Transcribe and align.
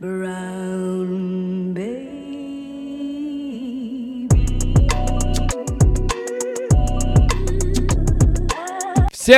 Всем 0.00 0.06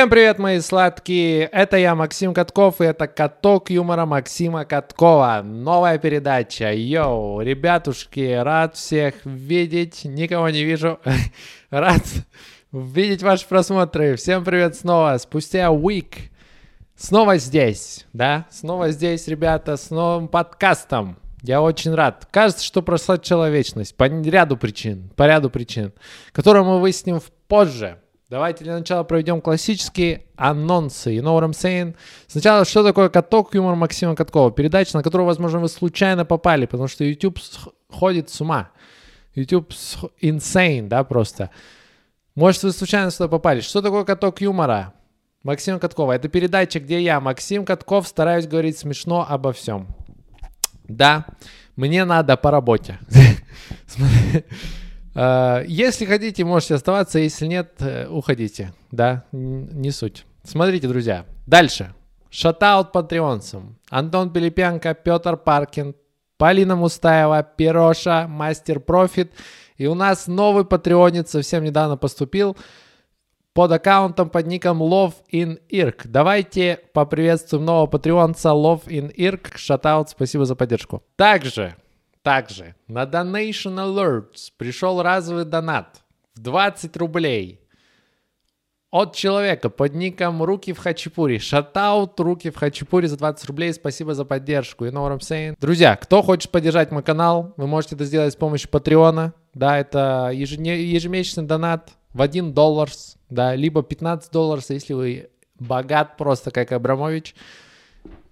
привет, 0.09 0.39
мои 0.39 0.61
сладкие! 0.61 1.47
Это 1.47 1.75
я, 1.75 1.95
Максим 1.95 2.33
Катков, 2.33 2.79
и 2.79 2.85
это 2.85 3.07
«Каток 3.07 3.71
юмора» 3.71 4.05
Максима 4.05 4.63
Каткова. 4.63 5.41
Новая 5.43 5.97
передача. 5.97 6.71
Йоу, 6.71 7.41
ребятушки, 7.41 8.33
рад 8.41 8.77
всех 8.77 9.15
видеть. 9.25 10.05
Никого 10.05 10.49
не 10.49 10.63
вижу. 10.63 10.97
рад 11.71 12.03
видеть 12.71 13.21
ваши 13.21 13.45
просмотры. 13.45 14.15
Всем 14.15 14.45
привет 14.45 14.77
снова. 14.77 15.17
Спустя 15.17 15.65
week 15.73 16.29
снова 17.03 17.37
здесь, 17.37 18.05
да? 18.13 18.45
Снова 18.49 18.89
здесь, 18.91 19.27
ребята, 19.27 19.75
с 19.75 19.89
новым 19.89 20.27
подкастом. 20.27 21.17
Я 21.41 21.61
очень 21.61 21.93
рад. 21.93 22.27
Кажется, 22.31 22.63
что 22.63 22.81
прошла 22.81 23.17
человечность 23.17 23.95
по 23.95 24.05
ряду 24.05 24.55
причин, 24.55 25.09
по 25.17 25.27
ряду 25.27 25.49
причин, 25.49 25.91
которые 26.31 26.63
мы 26.63 26.79
выясним 26.79 27.19
позже. 27.47 27.99
Давайте 28.29 28.63
для 28.63 28.77
начала 28.77 29.03
проведем 29.03 29.41
классические 29.41 30.23
анонсы. 30.37 31.11
You 31.13 31.21
know 31.21 31.37
what 31.37 31.43
I'm 31.43 31.51
saying? 31.51 31.95
Сначала, 32.27 32.63
что 32.63 32.83
такое 32.83 33.09
каток 33.09 33.53
юмор 33.53 33.75
Максима 33.75 34.15
Каткова? 34.15 34.51
Передача, 34.51 34.95
на 34.97 35.03
которую, 35.03 35.27
возможно, 35.27 35.59
вы 35.59 35.67
случайно 35.67 36.23
попали, 36.23 36.65
потому 36.65 36.87
что 36.87 37.03
YouTube 37.03 37.37
ходит 37.89 38.29
с 38.29 38.39
ума. 38.39 38.69
YouTube 39.35 39.73
insane, 40.21 40.87
да, 40.87 41.03
просто. 41.03 41.49
Может, 42.33 42.63
вы 42.63 42.71
случайно 42.71 43.11
сюда 43.11 43.27
попали. 43.27 43.59
Что 43.59 43.81
такое 43.81 44.05
каток 44.05 44.39
юмора? 44.39 44.93
Максим 45.43 45.77
Каткова. 45.77 46.13
Это 46.13 46.29
передача, 46.29 46.79
где 46.79 47.01
я, 47.01 47.19
Максим 47.19 47.65
Катков, 47.65 48.07
стараюсь 48.07 48.47
говорить 48.47 48.77
смешно 48.77 49.25
обо 49.27 49.51
всем. 49.51 49.87
Да, 50.85 51.25
мне 51.75 52.05
надо 52.05 52.37
по 52.37 52.51
работе. 52.51 52.99
Э, 55.15 55.63
если 55.67 56.05
хотите, 56.05 56.43
можете 56.43 56.73
оставаться, 56.73 57.19
если 57.19 57.45
нет, 57.45 57.73
э, 57.81 58.07
уходите. 58.07 58.73
Да, 58.89 59.25
не 59.31 59.91
суть. 59.91 60.25
Смотрите, 60.43 60.87
друзья. 60.87 61.27
Дальше. 61.45 61.93
Шатаут 62.31 62.91
патреонцам. 62.91 63.77
Антон 63.91 64.33
Пилипенко, 64.33 64.95
Петр 64.95 65.37
Паркин, 65.37 65.93
Полина 66.39 66.75
Мустаева, 66.75 67.43
Пироша, 67.43 68.27
Мастер 68.27 68.79
Профит. 68.79 69.33
И 69.77 69.85
у 69.85 69.93
нас 69.93 70.25
новый 70.25 70.65
патреонец 70.65 71.29
совсем 71.29 71.63
недавно 71.63 71.95
поступил 71.95 72.57
под 73.53 73.71
аккаунтом 73.71 74.29
под 74.29 74.47
ником 74.47 74.81
Love 74.81 75.13
in 75.31 75.59
Irk. 75.71 76.01
Давайте 76.05 76.79
поприветствуем 76.93 77.65
нового 77.65 77.87
патреонца 77.87 78.49
Love 78.49 78.85
in 78.87 79.13
Irk. 79.15 79.55
Шатаут, 79.55 80.09
спасибо 80.09 80.45
за 80.45 80.55
поддержку. 80.55 81.03
Также 81.15 81.75
также 82.23 82.75
на 82.87 83.03
Donation 83.03 83.75
Alerts 83.75 84.49
пришел 84.57 85.01
разовый 85.01 85.45
донат 85.45 86.03
в 86.35 86.39
20 86.39 86.95
рублей 86.97 87.59
от 88.91 89.15
человека 89.15 89.69
под 89.69 89.93
ником 89.93 90.41
Руки 90.41 90.71
в 90.71 90.77
Хачапури. 90.77 91.39
Шатаут 91.39 92.19
Руки 92.19 92.49
в 92.49 92.55
Хачапури 92.55 93.07
за 93.07 93.17
20 93.17 93.47
рублей. 93.47 93.73
Спасибо 93.73 94.13
за 94.13 94.23
поддержку. 94.23 94.85
You 94.85 94.91
know 94.91 95.05
what 95.05 95.17
I'm 95.17 95.19
saying? 95.19 95.55
Друзья, 95.59 95.95
кто 95.95 96.21
хочет 96.21 96.51
поддержать 96.51 96.91
мой 96.91 97.03
канал, 97.03 97.53
вы 97.57 97.67
можете 97.67 97.95
это 97.95 98.05
сделать 98.05 98.33
с 98.33 98.37
помощью 98.37 98.69
Патреона. 98.69 99.33
Да, 99.53 99.77
это 99.77 100.31
ежемесячный 100.33 101.43
донат 101.43 101.91
в 102.13 102.21
1 102.21 102.53
доллар, 102.53 102.89
да, 103.29 103.55
либо 103.55 103.83
15 103.83 104.31
долларов, 104.31 104.65
если 104.69 104.93
вы 104.93 105.29
богат 105.59 106.17
просто 106.17 106.51
как 106.51 106.71
Абрамович. 106.71 107.35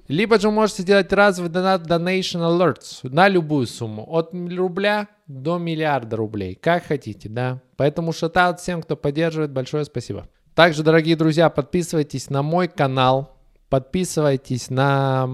Либо 0.07 0.39
же 0.39 0.51
можете 0.51 0.81
сделать 0.81 1.13
разовый 1.13 1.49
донат 1.49 1.87
Donation 1.87 2.41
Alerts 2.41 3.07
на 3.07 3.29
любую 3.29 3.65
сумму. 3.65 4.05
От 4.09 4.33
рубля 4.33 5.07
до 5.27 5.57
миллиарда 5.57 6.17
рублей. 6.17 6.55
Как 6.55 6.85
хотите, 6.85 7.29
да. 7.29 7.61
Поэтому 7.77 8.11
шатаут 8.11 8.59
всем, 8.59 8.81
кто 8.81 8.97
поддерживает. 8.97 9.51
Большое 9.51 9.85
спасибо. 9.85 10.27
Также, 10.53 10.83
дорогие 10.83 11.15
друзья, 11.15 11.49
подписывайтесь 11.49 12.29
на 12.29 12.43
мой 12.43 12.67
канал. 12.67 13.37
Подписывайтесь 13.69 14.69
на 14.69 15.29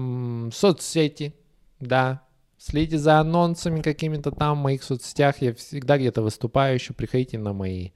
соцсети. 0.54 1.34
Да. 1.80 2.22
Следите 2.56 2.98
за 2.98 3.18
анонсами 3.18 3.82
какими-то 3.82 4.30
там 4.30 4.58
в 4.58 4.62
моих 4.62 4.84
соцсетях. 4.84 5.42
Я 5.42 5.54
всегда 5.54 5.98
где-то 5.98 6.22
выступаю 6.22 6.74
еще. 6.74 6.92
Приходите 6.92 7.36
на 7.36 7.52
мои 7.52 7.90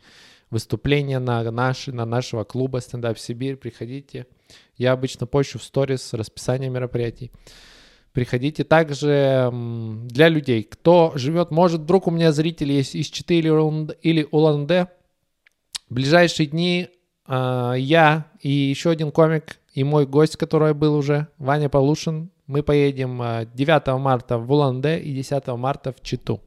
выступления 0.53 1.19
на, 1.19 1.43
наши, 1.51 1.93
на 1.93 2.05
нашего 2.05 2.45
клуба 2.45 2.79
«Стендап 2.79 3.19
Сибирь». 3.19 3.57
Приходите. 3.57 4.27
Я 4.77 4.93
обычно 4.93 5.27
пощу 5.27 5.59
в 5.59 5.65
сторис 5.65 6.13
расписание 6.13 6.69
мероприятий. 6.69 7.33
Приходите 8.13 8.63
также 8.63 9.51
для 9.51 10.29
людей, 10.29 10.63
кто 10.65 11.13
живет, 11.15 11.51
может, 11.51 11.81
вдруг 11.81 12.07
у 12.07 12.11
меня 12.11 12.31
зрители 12.33 12.75
есть 12.75 12.95
из 12.95 13.07
Читы 13.07 13.39
или 13.39 14.29
Улан-Удэ. 14.31 14.89
В 15.89 15.95
ближайшие 15.95 16.47
дни 16.47 16.89
э, 17.27 17.75
я 17.79 18.27
и 18.41 18.51
еще 18.51 18.91
один 18.91 19.11
комик 19.11 19.59
и 19.73 19.83
мой 19.85 20.07
гость, 20.07 20.37
который 20.37 20.75
был 20.75 20.95
уже, 20.95 21.29
Ваня 21.39 21.71
Полушин, 21.71 22.31
мы 22.47 22.63
поедем 22.63 23.23
9 23.55 23.99
марта 23.99 24.37
в 24.37 24.53
Улан-Удэ 24.53 25.01
и 25.01 25.15
10 25.15 25.47
марта 25.57 25.93
в 25.93 26.03
Читу. 26.03 26.43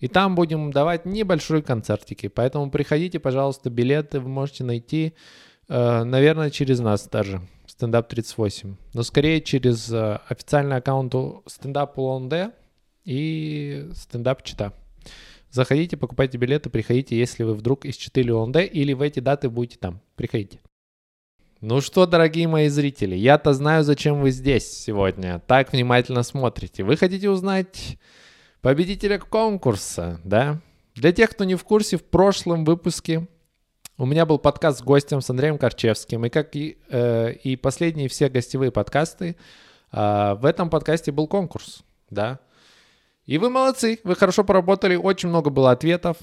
И 0.00 0.08
там 0.08 0.34
будем 0.34 0.72
давать 0.72 1.06
небольшие 1.06 1.62
концертики. 1.62 2.28
Поэтому 2.28 2.70
приходите, 2.70 3.18
пожалуйста, 3.18 3.70
билеты 3.70 4.20
вы 4.20 4.28
можете 4.28 4.64
найти 4.64 5.14
Э, 5.68 6.04
наверное, 6.04 6.50
через 6.50 6.80
нас 6.80 7.06
даже. 7.08 7.42
Стендап 7.66 8.08
38. 8.08 8.76
Но 8.94 9.02
скорее 9.02 9.40
через 9.40 9.92
э, 9.92 10.18
официальный 10.28 10.76
аккаунт 10.76 11.14
стендап 11.46 11.98
Улан 11.98 12.30
и 13.04 13.88
стендап 13.94 14.42
Чита. 14.42 14.72
Заходите, 15.50 15.96
покупайте 15.96 16.38
билеты, 16.38 16.70
приходите, 16.70 17.18
если 17.18 17.42
вы 17.42 17.54
вдруг 17.54 17.84
из 17.84 17.96
Читы 17.96 18.22
Улан 18.32 18.52
или 18.52 18.92
в 18.94 19.02
эти 19.02 19.20
даты 19.20 19.50
будете 19.50 19.78
там. 19.78 20.00
Приходите. 20.16 20.60
Ну 21.60 21.80
что, 21.80 22.06
дорогие 22.06 22.46
мои 22.46 22.68
зрители, 22.68 23.16
я-то 23.16 23.52
знаю, 23.52 23.82
зачем 23.82 24.20
вы 24.20 24.30
здесь 24.30 24.70
сегодня. 24.70 25.40
Так 25.46 25.72
внимательно 25.72 26.22
смотрите. 26.22 26.84
Вы 26.84 26.96
хотите 26.96 27.28
узнать 27.28 27.98
победителя 28.60 29.18
конкурса, 29.18 30.20
да? 30.24 30.60
Для 30.94 31.12
тех, 31.12 31.30
кто 31.30 31.44
не 31.44 31.54
в 31.54 31.64
курсе, 31.64 31.96
в 31.96 32.04
прошлом 32.04 32.64
выпуске 32.64 33.28
у 33.96 34.06
меня 34.06 34.26
был 34.26 34.38
подкаст 34.38 34.78
с 34.78 34.82
гостем, 34.82 35.20
с 35.20 35.30
Андреем 35.30 35.58
Корчевским, 35.58 36.24
и 36.24 36.28
как 36.28 36.54
и, 36.54 36.78
э, 36.88 37.32
и 37.32 37.56
последние 37.56 38.08
все 38.08 38.28
гостевые 38.28 38.70
подкасты, 38.70 39.36
э, 39.92 40.34
в 40.40 40.44
этом 40.44 40.70
подкасте 40.70 41.12
был 41.12 41.26
конкурс, 41.26 41.82
да. 42.10 42.40
И 43.26 43.38
вы 43.38 43.50
молодцы, 43.50 43.98
вы 44.04 44.14
хорошо 44.14 44.44
поработали, 44.44 44.96
очень 44.96 45.28
много 45.28 45.50
было 45.50 45.72
ответов, 45.72 46.16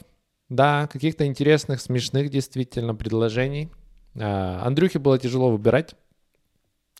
да, 0.49 0.87
каких-то 0.87 1.25
интересных, 1.25 1.81
смешных 1.81 2.29
действительно 2.29 2.95
предложений. 2.95 3.71
Э, 4.15 4.59
Андрюхе 4.63 4.99
было 4.99 5.19
тяжело 5.19 5.51
выбирать. 5.51 5.95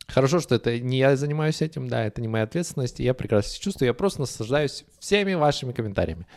Хорошо, 0.08 0.40
что 0.40 0.56
это 0.56 0.80
не 0.80 0.98
я 0.98 1.16
занимаюсь 1.16 1.62
этим, 1.62 1.88
да, 1.88 2.06
это 2.06 2.22
не 2.22 2.28
моя 2.28 2.44
ответственность, 2.44 3.00
я 3.00 3.14
прекрасно 3.14 3.52
себя 3.52 3.64
чувствую, 3.64 3.88
я 3.88 3.94
просто 3.94 4.22
наслаждаюсь 4.22 4.86
всеми 5.00 5.34
вашими 5.34 5.72
комментариями. 5.72 6.28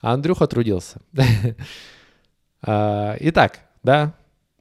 А 0.00 0.12
Андрюха 0.12 0.46
трудился. 0.46 1.00
А, 2.60 3.16
итак, 3.20 3.60
да? 3.84 4.16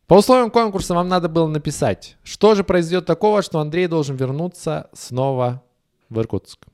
По 0.06 0.14
условиям 0.14 0.52
конкурса 0.52 0.94
вам 0.94 1.08
надо 1.08 1.30
было 1.30 1.48
написать, 1.48 2.16
что 2.24 2.54
же 2.54 2.64
произойдет 2.64 3.08
такого, 3.08 3.42
что 3.42 3.60
Андрей 3.60 3.88
должен 3.88 4.16
вернуться 4.16 4.88
снова 4.94 5.64
в 6.08 6.20
Иркутск. 6.20 6.68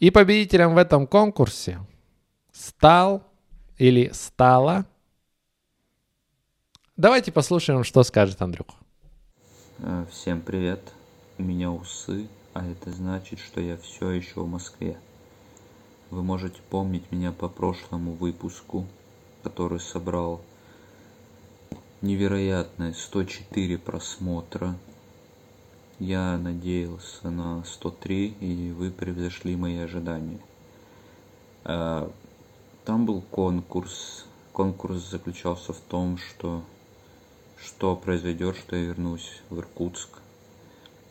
И 0.00 0.10
победителем 0.10 0.74
в 0.74 0.76
этом 0.76 1.06
конкурсе 1.06 1.80
стал 2.52 3.22
или 3.78 4.10
стала... 4.12 4.84
Давайте 6.96 7.32
послушаем, 7.32 7.82
что 7.82 8.02
скажет 8.02 8.42
Андрюх. 8.42 8.79
Э, 9.82 10.04
всем 10.10 10.42
привет. 10.42 10.92
У 11.38 11.42
меня 11.42 11.70
усы, 11.70 12.28
а 12.52 12.66
это 12.66 12.90
значит, 12.90 13.38
что 13.38 13.62
я 13.62 13.78
все 13.78 14.10
еще 14.10 14.42
в 14.42 14.46
Москве. 14.46 14.98
Вы 16.10 16.22
можете 16.22 16.60
помнить 16.68 17.10
меня 17.10 17.32
по 17.32 17.48
прошлому 17.48 18.12
выпуску, 18.12 18.84
который 19.42 19.80
собрал 19.80 20.42
невероятные 22.02 22.92
104 22.92 23.78
просмотра. 23.78 24.76
Я 25.98 26.36
надеялся 26.36 27.30
на 27.30 27.64
103, 27.64 28.36
и 28.38 28.72
вы 28.72 28.90
превзошли 28.90 29.56
мои 29.56 29.78
ожидания. 29.78 30.40
А, 31.64 32.12
там 32.84 33.06
был 33.06 33.22
конкурс. 33.22 34.26
Конкурс 34.52 35.08
заключался 35.08 35.72
в 35.72 35.80
том, 35.80 36.18
что 36.18 36.62
что 37.62 37.96
произойдет, 37.96 38.56
что 38.56 38.76
я 38.76 38.86
вернусь 38.86 39.42
в 39.50 39.58
Иркутск. 39.58 40.08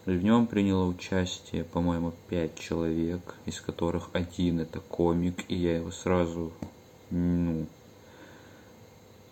В 0.06 0.12
нем 0.12 0.48
приняло 0.48 0.86
участие, 0.86 1.64
по-моему, 1.64 2.14
пять 2.30 2.58
человек, 2.58 3.36
из 3.46 3.62
которых 3.62 4.10
один 4.14 4.60
это 4.60 4.80
комик, 4.80 5.46
и 5.48 5.56
я 5.56 5.78
его 5.78 5.92
сразу, 5.92 6.52
ну, 7.12 7.68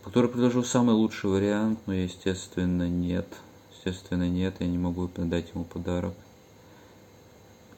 который 0.04 0.30
предложил 0.30 0.64
самый 0.64 0.94
лучший 0.94 1.30
вариант, 1.30 1.80
но 1.88 1.94
естественно 1.94 2.88
нет. 2.88 3.28
Естественно 3.76 4.30
нет, 4.30 4.56
я 4.60 4.68
не 4.68 4.78
могу 4.78 5.10
дать 5.16 5.50
ему 5.54 5.64
подарок. 5.64 6.14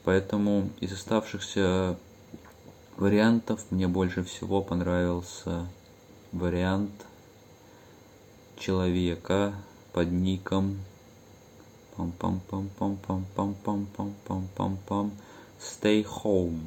Поэтому 0.04 0.70
из 0.80 0.92
оставшихся 0.92 1.96
вариантов 2.96 3.64
мне 3.70 3.88
больше 3.88 4.24
всего 4.24 4.60
понравился 4.62 5.66
вариант 6.32 6.90
человека 8.60 9.54
под 9.92 10.12
ником 10.12 10.78
пам 11.96 12.12
пам 12.12 12.40
пам 12.48 12.70
пам 12.78 12.96
пам 13.06 13.26
пам 13.34 13.54
пам 13.64 13.86
пам 13.96 14.14
пам 14.26 14.48
пам 14.54 14.78
пам 14.86 15.12
Stay 15.60 16.06
Home. 16.22 16.60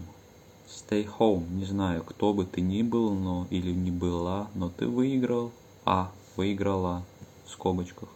Stay 0.67 1.09
Home. 1.17 1.49
Не 1.55 1.65
знаю, 1.65 2.03
кто 2.03 2.31
бы 2.31 2.45
ты 2.45 2.61
ни 2.61 2.83
был, 2.83 3.15
но 3.15 3.47
или 3.49 3.71
не 3.71 3.89
была, 3.89 4.49
но 4.53 4.69
ты 4.69 4.85
выиграл. 4.87 5.51
А, 5.83 6.11
выиграла 6.35 7.03
в 7.45 7.49
скобочках. 7.49 8.09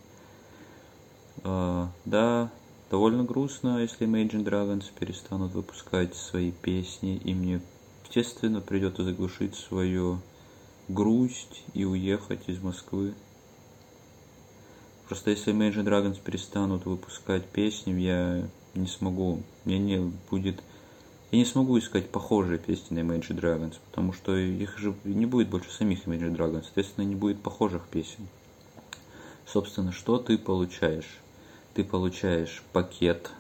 Uh, 1.44 1.88
да, 2.06 2.52
довольно 2.92 3.24
грустно, 3.24 3.80
если 3.80 4.08
Imagine 4.08 4.44
Dragons 4.44 4.86
перестанут 5.00 5.54
выпускать 5.54 6.16
свои 6.16 6.52
песни, 6.52 7.18
и 7.24 7.34
мне, 7.34 7.62
естественно, 8.06 8.62
придется 8.62 9.04
заглушить 9.04 9.56
свою 9.56 10.20
грусть 10.88 11.64
и 11.74 11.86
уехать 11.86 12.42
из 12.48 12.62
Москвы. 12.62 13.14
Просто 15.07 15.31
если 15.31 15.54
Imagine 15.54 15.86
Dragons 15.86 16.19
перестанут 16.21 16.86
выпускать 16.86 17.45
песни, 17.45 17.94
я 18.01 18.48
не 18.75 18.88
смогу, 18.88 19.42
мне 19.63 19.80
не 19.80 20.12
будет, 20.30 20.62
я 21.31 21.39
не 21.39 21.45
смогу 21.45 21.80
искать 21.80 22.09
похожие 22.09 22.59
песни 22.59 23.00
на 23.00 23.07
Imagine 23.07 23.39
Dragons, 23.39 23.75
потому 23.89 24.12
что 24.12 24.36
их 24.36 24.77
же 24.77 24.94
не 25.06 25.25
будет 25.25 25.48
больше 25.48 25.71
самих 25.71 26.06
Imagine 26.07 26.36
Dragons, 26.36 26.63
соответственно, 26.63 27.06
не 27.06 27.15
будет 27.15 27.42
похожих 27.42 27.88
песен. 27.88 28.27
Собственно, 29.45 29.94
что 29.94 30.18
ты 30.18 30.38
получаешь? 30.38 31.19
Ты 31.74 31.86
получаешь 31.86 32.62
пакет. 32.74 33.31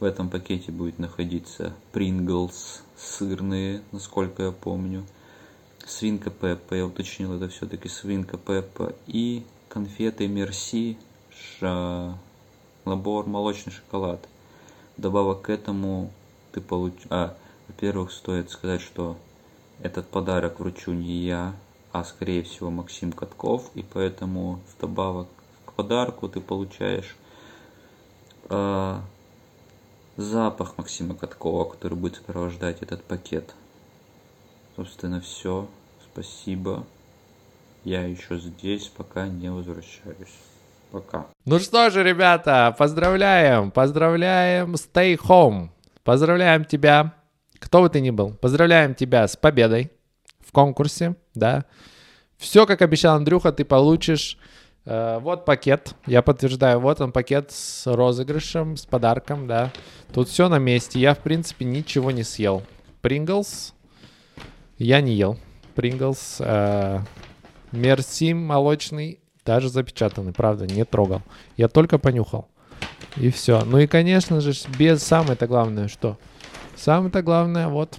В 0.00 0.04
этом 0.04 0.28
пакете 0.28 0.72
будет 0.72 0.98
находиться 0.98 1.72
Pringles 1.92 2.80
сырные, 2.96 3.82
насколько 3.92 4.42
я 4.42 4.50
помню. 4.50 5.04
Свинка 5.86 6.30
Пеппа, 6.30 6.74
я 6.74 6.86
уточнил, 6.86 7.32
это 7.34 7.48
все-таки 7.48 7.88
свинка 7.88 8.38
Пеппа. 8.38 8.94
И 9.06 9.44
конфеты 9.74 10.28
Мерси, 10.28 10.96
набор 12.84 13.26
молочный 13.26 13.72
шоколад. 13.72 14.20
Добавок 14.96 15.42
к 15.42 15.50
этому 15.50 16.12
ты 16.52 16.60
получ... 16.60 16.94
А, 17.10 17.36
во-первых, 17.66 18.12
стоит 18.12 18.50
сказать, 18.50 18.80
что 18.80 19.16
этот 19.80 20.06
подарок 20.06 20.60
вручу 20.60 20.92
не 20.92 21.24
я, 21.24 21.56
а 21.90 22.04
скорее 22.04 22.44
всего 22.44 22.70
Максим 22.70 23.10
Катков, 23.10 23.68
и 23.74 23.82
поэтому 23.82 24.60
вдобавок 24.76 25.26
к 25.66 25.72
подарку 25.72 26.28
ты 26.28 26.40
получаешь 26.40 27.16
э, 28.50 29.00
запах 30.16 30.78
Максима 30.78 31.16
Каткова, 31.16 31.68
который 31.68 31.98
будет 31.98 32.14
сопровождать 32.14 32.80
этот 32.80 33.02
пакет. 33.02 33.52
Собственно, 34.76 35.20
все. 35.20 35.66
Спасибо. 36.12 36.84
Я 37.84 38.04
еще 38.04 38.38
здесь, 38.38 38.88
пока 38.88 39.28
не 39.28 39.50
возвращаюсь. 39.50 40.34
Пока. 40.90 41.26
Ну 41.44 41.58
что 41.58 41.90
же, 41.90 42.02
ребята, 42.02 42.74
поздравляем, 42.78 43.70
поздравляем, 43.70 44.74
stay 44.74 45.18
home. 45.18 45.68
Поздравляем 46.02 46.64
тебя, 46.64 47.14
кто 47.58 47.82
бы 47.82 47.88
ты 47.88 48.00
ни 48.00 48.10
был. 48.10 48.32
Поздравляем 48.34 48.94
тебя 48.94 49.26
с 49.26 49.36
победой 49.36 49.90
в 50.40 50.52
конкурсе, 50.52 51.16
да. 51.34 51.64
Все, 52.38 52.66
как 52.66 52.82
обещал 52.82 53.16
Андрюха, 53.16 53.52
ты 53.52 53.64
получишь. 53.64 54.38
Э, 54.86 55.18
вот 55.20 55.44
пакет, 55.44 55.94
я 56.06 56.22
подтверждаю, 56.22 56.80
вот 56.80 57.00
он 57.00 57.12
пакет 57.12 57.50
с 57.50 57.86
розыгрышем, 57.86 58.76
с 58.76 58.86
подарком, 58.86 59.46
да. 59.46 59.72
Тут 60.12 60.28
все 60.28 60.48
на 60.48 60.58
месте, 60.58 61.00
я, 61.00 61.14
в 61.14 61.18
принципе, 61.18 61.64
ничего 61.64 62.10
не 62.10 62.22
съел. 62.22 62.62
Принглс 63.00 63.74
я 64.78 65.00
не 65.00 65.14
ел. 65.14 65.38
Принглс, 65.74 66.36
э, 66.40 67.00
Мерси 67.74 68.34
молочный, 68.34 69.20
даже 69.44 69.68
запечатанный, 69.68 70.32
правда, 70.32 70.66
не 70.66 70.84
трогал. 70.84 71.22
Я 71.56 71.68
только 71.68 71.98
понюхал. 71.98 72.48
И 73.16 73.30
все. 73.30 73.64
Ну 73.64 73.78
и, 73.78 73.86
конечно 73.86 74.40
же, 74.40 74.52
без 74.78 75.02
самое-то 75.02 75.46
главное, 75.46 75.88
что? 75.88 76.18
Самое-то 76.76 77.22
главное, 77.22 77.68
вот, 77.68 77.98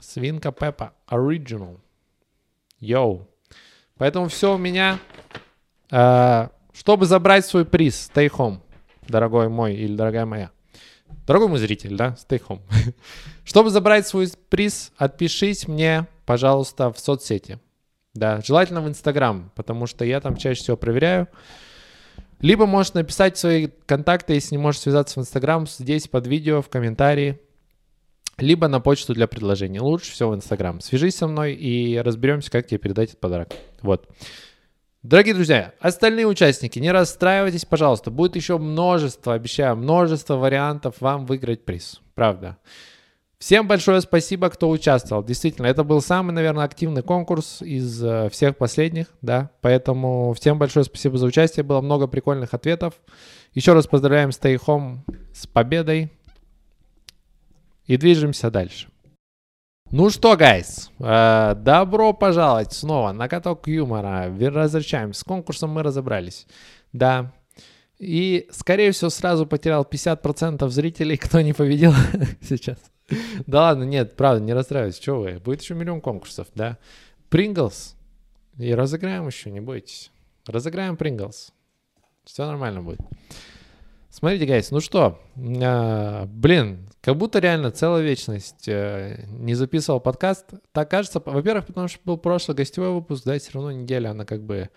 свинка 0.00 0.52
Пеппа, 0.52 0.92
Original. 1.08 1.80
Йоу. 2.78 3.26
Поэтому 3.98 4.28
все 4.28 4.54
у 4.54 4.58
меня. 4.58 4.98
Э, 5.90 6.48
чтобы 6.72 7.06
забрать 7.06 7.46
свой 7.46 7.64
приз, 7.64 8.10
stay 8.14 8.28
home, 8.28 8.60
дорогой 9.08 9.48
мой 9.48 9.74
или 9.74 9.96
дорогая 9.96 10.26
моя. 10.26 10.50
Дорогой 11.26 11.48
мой 11.48 11.58
зритель, 11.58 11.96
да, 11.96 12.16
stay 12.18 12.40
home. 12.46 12.60
Чтобы 13.44 13.70
забрать 13.70 14.06
свой 14.06 14.28
приз, 14.48 14.92
отпишись 14.96 15.66
мне, 15.66 16.06
пожалуйста, 16.24 16.92
в 16.92 16.98
соцсети. 16.98 17.58
Да, 18.16 18.40
желательно 18.40 18.80
в 18.80 18.88
Инстаграм, 18.88 19.52
потому 19.54 19.86
что 19.86 20.04
я 20.04 20.20
там 20.20 20.36
чаще 20.36 20.60
всего 20.60 20.76
проверяю. 20.76 21.28
Либо 22.40 22.66
можешь 22.66 22.94
написать 22.94 23.38
свои 23.38 23.68
контакты, 23.86 24.34
если 24.34 24.56
не 24.56 24.60
можешь 24.60 24.80
связаться 24.80 25.18
в 25.18 25.22
Инстаграм, 25.22 25.66
здесь 25.66 26.08
под 26.08 26.26
видео, 26.26 26.60
в 26.62 26.68
комментарии. 26.68 27.40
Либо 28.38 28.68
на 28.68 28.80
почту 28.80 29.14
для 29.14 29.26
предложений. 29.26 29.80
Лучше 29.80 30.12
всего 30.12 30.30
в 30.30 30.34
Инстаграм. 30.34 30.80
Свяжись 30.80 31.16
со 31.16 31.26
мной 31.26 31.54
и 31.54 31.96
разберемся, 31.96 32.50
как 32.50 32.66
тебе 32.66 32.78
передать 32.78 33.10
этот 33.10 33.20
подарок. 33.20 33.54
Вот. 33.80 34.08
Дорогие 35.02 35.34
друзья, 35.34 35.72
остальные 35.80 36.26
участники, 36.26 36.78
не 36.78 36.90
расстраивайтесь, 36.90 37.64
пожалуйста. 37.64 38.10
Будет 38.10 38.36
еще 38.36 38.58
множество, 38.58 39.34
обещаю, 39.34 39.76
множество 39.76 40.34
вариантов 40.34 40.96
вам 41.00 41.26
выиграть 41.26 41.64
приз. 41.64 42.00
Правда. 42.14 42.58
Всем 43.38 43.68
большое 43.68 44.00
спасибо, 44.00 44.48
кто 44.48 44.70
участвовал. 44.70 45.22
Действительно, 45.22 45.66
это 45.66 45.84
был 45.84 46.00
самый, 46.00 46.32
наверное, 46.32 46.64
активный 46.64 47.02
конкурс 47.02 47.60
из 47.60 48.02
э, 48.02 48.30
всех 48.30 48.56
последних, 48.56 49.08
да. 49.20 49.50
Поэтому 49.60 50.32
всем 50.32 50.58
большое 50.58 50.84
спасибо 50.86 51.18
за 51.18 51.26
участие. 51.26 51.62
Было 51.62 51.82
много 51.82 52.06
прикольных 52.06 52.54
ответов. 52.54 52.94
Еще 53.52 53.74
раз 53.74 53.86
поздравляем 53.86 54.30
Stay 54.30 54.58
Home 54.66 55.00
с 55.34 55.46
победой. 55.46 56.10
И 57.84 57.98
движемся 57.98 58.50
дальше. 58.50 58.88
Ну 59.90 60.08
что, 60.08 60.36
гайс, 60.36 60.90
э, 60.98 61.54
добро 61.58 62.14
пожаловать 62.14 62.72
снова 62.72 63.12
на 63.12 63.28
каток 63.28 63.68
юмора. 63.68 64.28
Возвращаемся. 64.30 65.20
С 65.20 65.24
конкурсом 65.24 65.70
мы 65.70 65.82
разобрались. 65.82 66.46
Да. 66.94 67.34
И, 67.98 68.48
скорее 68.50 68.92
всего, 68.92 69.10
сразу 69.10 69.46
потерял 69.46 69.84
50% 69.84 70.66
зрителей, 70.70 71.18
кто 71.18 71.42
не 71.42 71.52
победил 71.52 71.92
сейчас. 72.40 72.78
Да 73.46 73.62
ладно, 73.62 73.84
нет, 73.84 74.16
правда, 74.16 74.42
не 74.42 74.52
расстраивайтесь, 74.52 75.00
что 75.00 75.20
вы. 75.20 75.38
Будет 75.38 75.62
еще 75.62 75.74
миллион 75.74 76.00
конкурсов, 76.00 76.48
да. 76.54 76.78
Принглс. 77.28 77.96
И 78.58 78.74
разыграем 78.74 79.26
еще, 79.26 79.50
не 79.50 79.60
бойтесь. 79.60 80.10
Разыграем 80.46 80.96
Принглс. 80.96 81.52
Все 82.24 82.46
нормально 82.46 82.82
будет. 82.82 83.00
Смотрите, 84.10 84.46
гайс, 84.46 84.70
ну 84.70 84.80
что, 84.80 85.20
э, 85.36 86.24
блин, 86.26 86.88
как 87.02 87.18
будто 87.18 87.38
реально 87.38 87.70
целая 87.70 88.02
вечность 88.02 88.66
э, 88.66 89.26
не 89.28 89.52
записывал 89.52 90.00
подкаст. 90.00 90.54
Так 90.72 90.90
кажется, 90.90 91.22
во-первых, 91.22 91.66
потому 91.66 91.86
что 91.86 92.00
был 92.02 92.16
прошлый 92.16 92.56
гостевой 92.56 92.92
выпуск, 92.92 93.24
да, 93.26 93.38
все 93.38 93.52
равно 93.52 93.72
неделя, 93.72 94.12
она 94.12 94.24
как 94.24 94.42
бы 94.42 94.70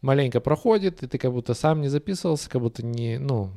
маленько 0.00 0.40
проходит, 0.40 1.02
и 1.02 1.06
ты 1.06 1.18
как 1.18 1.32
будто 1.32 1.52
сам 1.52 1.82
не 1.82 1.88
записывался, 1.88 2.48
как 2.48 2.62
будто 2.62 2.82
не, 2.84 3.18
ну, 3.18 3.50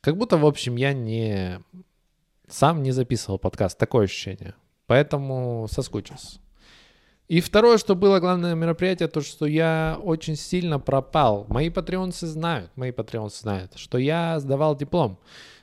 как 0.00 0.16
будто, 0.16 0.38
в 0.38 0.46
общем, 0.46 0.74
я 0.74 0.92
не, 0.92 1.60
сам 2.48 2.82
не 2.82 2.92
записывал 2.92 3.38
подкаст, 3.38 3.78
такое 3.78 4.04
ощущение. 4.04 4.54
Поэтому 4.86 5.66
соскучился. 5.70 6.40
И 7.28 7.42
второе, 7.42 7.76
что 7.76 7.94
было 7.94 8.20
главное 8.20 8.54
мероприятие, 8.54 9.06
то, 9.08 9.20
что 9.20 9.44
я 9.44 9.98
очень 10.02 10.34
сильно 10.34 10.80
пропал. 10.80 11.44
Мои 11.48 11.68
патреонцы 11.68 12.26
знают, 12.26 12.70
мои 12.74 12.90
патреонцы 12.90 13.42
знают, 13.42 13.72
что 13.76 13.98
я 13.98 14.40
сдавал 14.40 14.74
диплом, 14.74 15.18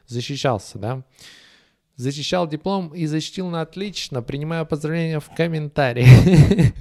защищался, 0.05 0.77
да. 0.77 1.03
Защищал 1.95 2.47
диплом 2.47 2.93
и 2.93 3.07
защитил 3.07 3.47
на 3.47 3.61
отлично, 3.61 4.21
принимаю 4.21 4.65
поздравления 4.65 5.19
в 5.19 5.29
комментарии. 5.35 6.07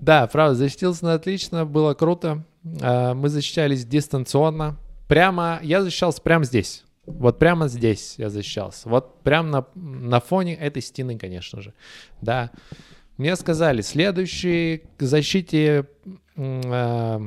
Да, 0.00 0.26
правда, 0.28 0.54
защитился 0.54 1.04
на 1.04 1.14
отлично, 1.14 1.66
было 1.66 1.92
круто. 1.92 2.42
А, 2.80 3.12
мы 3.12 3.28
защищались 3.28 3.84
дистанционно. 3.84 4.78
Прямо, 5.08 5.60
я 5.62 5.82
защищался 5.82 6.22
прямо 6.22 6.44
здесь. 6.44 6.84
Вот 7.18 7.38
прямо 7.38 7.68
здесь 7.68 8.14
я 8.18 8.30
защищался. 8.30 8.88
Вот 8.88 9.22
прямо 9.22 9.48
на, 9.48 9.66
на 9.74 10.20
фоне 10.20 10.54
этой 10.54 10.82
стены, 10.82 11.18
конечно 11.18 11.60
же. 11.60 11.74
Да. 12.20 12.50
Мне 13.16 13.36
сказали, 13.36 13.82
следующий 13.82 14.84
к 14.96 15.02
защите 15.02 15.86
э, 16.36 17.20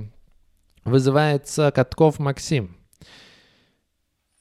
вызывается 0.86 1.72
Катков 1.72 2.20
Максим. 2.20 2.76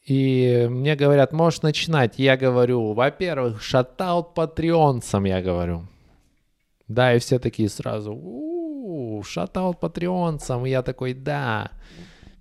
И 0.04 0.66
мне 0.68 0.96
говорят, 0.96 1.32
можешь 1.32 1.62
начинать. 1.62 2.18
Я 2.18 2.36
говорю, 2.36 2.92
во-первых, 2.92 3.62
шатаут 3.62 4.34
патреонцам, 4.34 5.24
я 5.24 5.40
говорю. 5.40 5.86
Да, 6.88 7.14
и 7.14 7.18
все 7.18 7.38
такие 7.38 7.68
сразу, 7.68 9.22
шатаут 9.24 9.78
патреонцам. 9.78 10.66
И 10.66 10.70
я 10.70 10.82
такой, 10.82 11.14
да. 11.14 11.70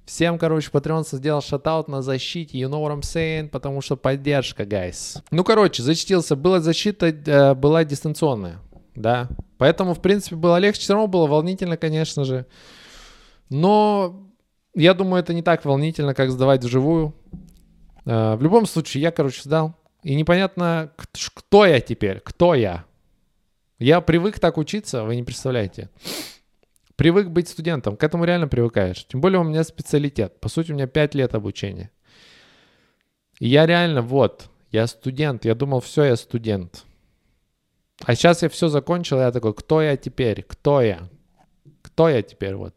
Всем, 0.06 0.38
короче, 0.38 0.70
Patreon 0.72 1.06
сделал 1.10 1.42
шатаут 1.42 1.88
на 1.88 2.02
защите, 2.02 2.58
you 2.58 2.70
know 2.70 2.84
what 2.84 2.92
I'm 2.92 3.02
saying, 3.02 3.50
потому 3.50 3.82
что 3.82 3.96
поддержка, 3.96 4.64
guys. 4.64 5.22
Ну, 5.32 5.44
короче, 5.44 5.84
защитился. 5.84 6.36
Была 6.36 6.60
защита, 6.60 7.08
э, 7.08 7.54
была 7.54 7.84
дистанционная, 7.84 8.60
да. 8.96 9.30
Поэтому, 9.58 9.94
в 9.94 10.02
принципе, 10.02 10.36
было 10.36 10.58
легче. 10.58 10.82
Все 10.82 10.94
равно 10.94 11.08
было 11.08 11.28
волнительно, 11.28 11.78
конечно 11.78 12.26
же. 12.26 12.46
Но 13.50 14.32
я 14.74 14.94
думаю, 14.94 15.22
это 15.22 15.34
не 15.34 15.44
так 15.44 15.66
волнительно, 15.66 16.14
как 16.14 16.32
сдавать 16.32 16.64
вживую. 16.64 17.14
Э, 18.06 18.36
в 18.36 18.42
любом 18.42 18.66
случае, 18.66 19.04
я, 19.04 19.12
короче, 19.12 19.42
сдал. 19.44 19.76
И 20.04 20.16
непонятно, 20.16 20.92
кто 21.36 21.66
я 21.66 21.80
теперь, 21.80 22.20
кто 22.22 22.56
я. 22.56 22.86
Я 23.78 24.02
привык 24.02 24.40
так 24.40 24.58
учиться, 24.58 25.04
вы 25.04 25.16
не 25.16 25.24
представляете. 25.24 25.90
Привык 27.02 27.30
быть 27.30 27.50
студентом, 27.50 27.98
к 27.98 28.04
этому 28.04 28.26
реально 28.26 28.48
привыкаешь. 28.48 29.08
Тем 29.08 29.22
более 29.22 29.40
у 29.40 29.44
меня 29.44 29.64
специалитет. 29.64 30.40
По 30.40 30.50
сути, 30.50 30.72
у 30.72 30.76
меня 30.76 30.86
5 30.86 31.16
лет 31.16 31.34
обучения. 31.34 31.90
И 33.40 33.48
я 33.48 33.66
реально, 33.66 34.04
вот, 34.04 34.52
я 34.70 34.86
студент. 34.86 35.44
Я 35.44 35.56
думал, 35.56 35.80
все, 35.80 36.04
я 36.04 36.16
студент. 36.16 36.86
А 38.06 38.14
сейчас 38.14 38.44
я 38.44 38.50
все 38.50 38.68
закончил, 38.68 39.18
я 39.18 39.32
такой, 39.32 39.56
кто 39.56 39.82
я 39.82 39.98
теперь? 39.98 40.44
Кто 40.44 40.80
я? 40.80 41.10
Кто 41.82 42.08
я 42.08 42.22
теперь 42.22 42.54
вот? 42.54 42.76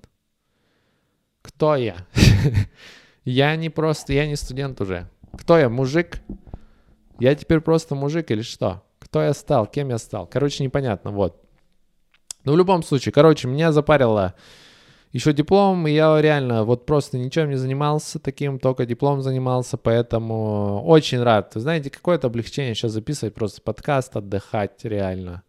Кто 1.42 1.76
я? 1.76 2.06
Я 3.26 3.56
не 3.56 3.68
просто, 3.68 4.14
я 4.14 4.26
не 4.26 4.36
студент 4.36 4.80
уже. 4.80 5.10
Кто 5.36 5.58
я, 5.58 5.68
мужик? 5.68 6.22
Я 7.18 7.34
теперь 7.34 7.60
просто 7.60 7.94
мужик 7.94 8.30
или 8.30 8.40
что? 8.40 8.84
Кто 8.98 9.22
я 9.22 9.34
стал? 9.34 9.66
Кем 9.66 9.90
я 9.90 9.98
стал? 9.98 10.26
Короче, 10.26 10.64
непонятно, 10.64 11.10
вот. 11.10 11.43
Но 12.44 12.52
в 12.52 12.56
любом 12.56 12.82
случае, 12.82 13.12
короче, 13.12 13.48
меня 13.48 13.72
запарило 13.72 14.34
еще 15.12 15.32
диплом, 15.32 15.86
и 15.86 15.92
я 15.92 16.20
реально 16.20 16.64
вот 16.64 16.86
просто 16.86 17.18
ничем 17.18 17.48
не 17.48 17.56
занимался 17.56 18.18
таким, 18.18 18.58
только 18.58 18.84
диплом 18.84 19.22
занимался, 19.22 19.76
поэтому 19.76 20.82
очень 20.84 21.22
рад. 21.22 21.52
Знаете, 21.54 21.88
какое-то 21.88 22.26
облегчение 22.26 22.74
сейчас 22.74 22.92
записывать 22.92 23.32
просто 23.32 23.62
подкаст, 23.62 24.16
отдыхать 24.16 24.84
реально. 24.84 25.44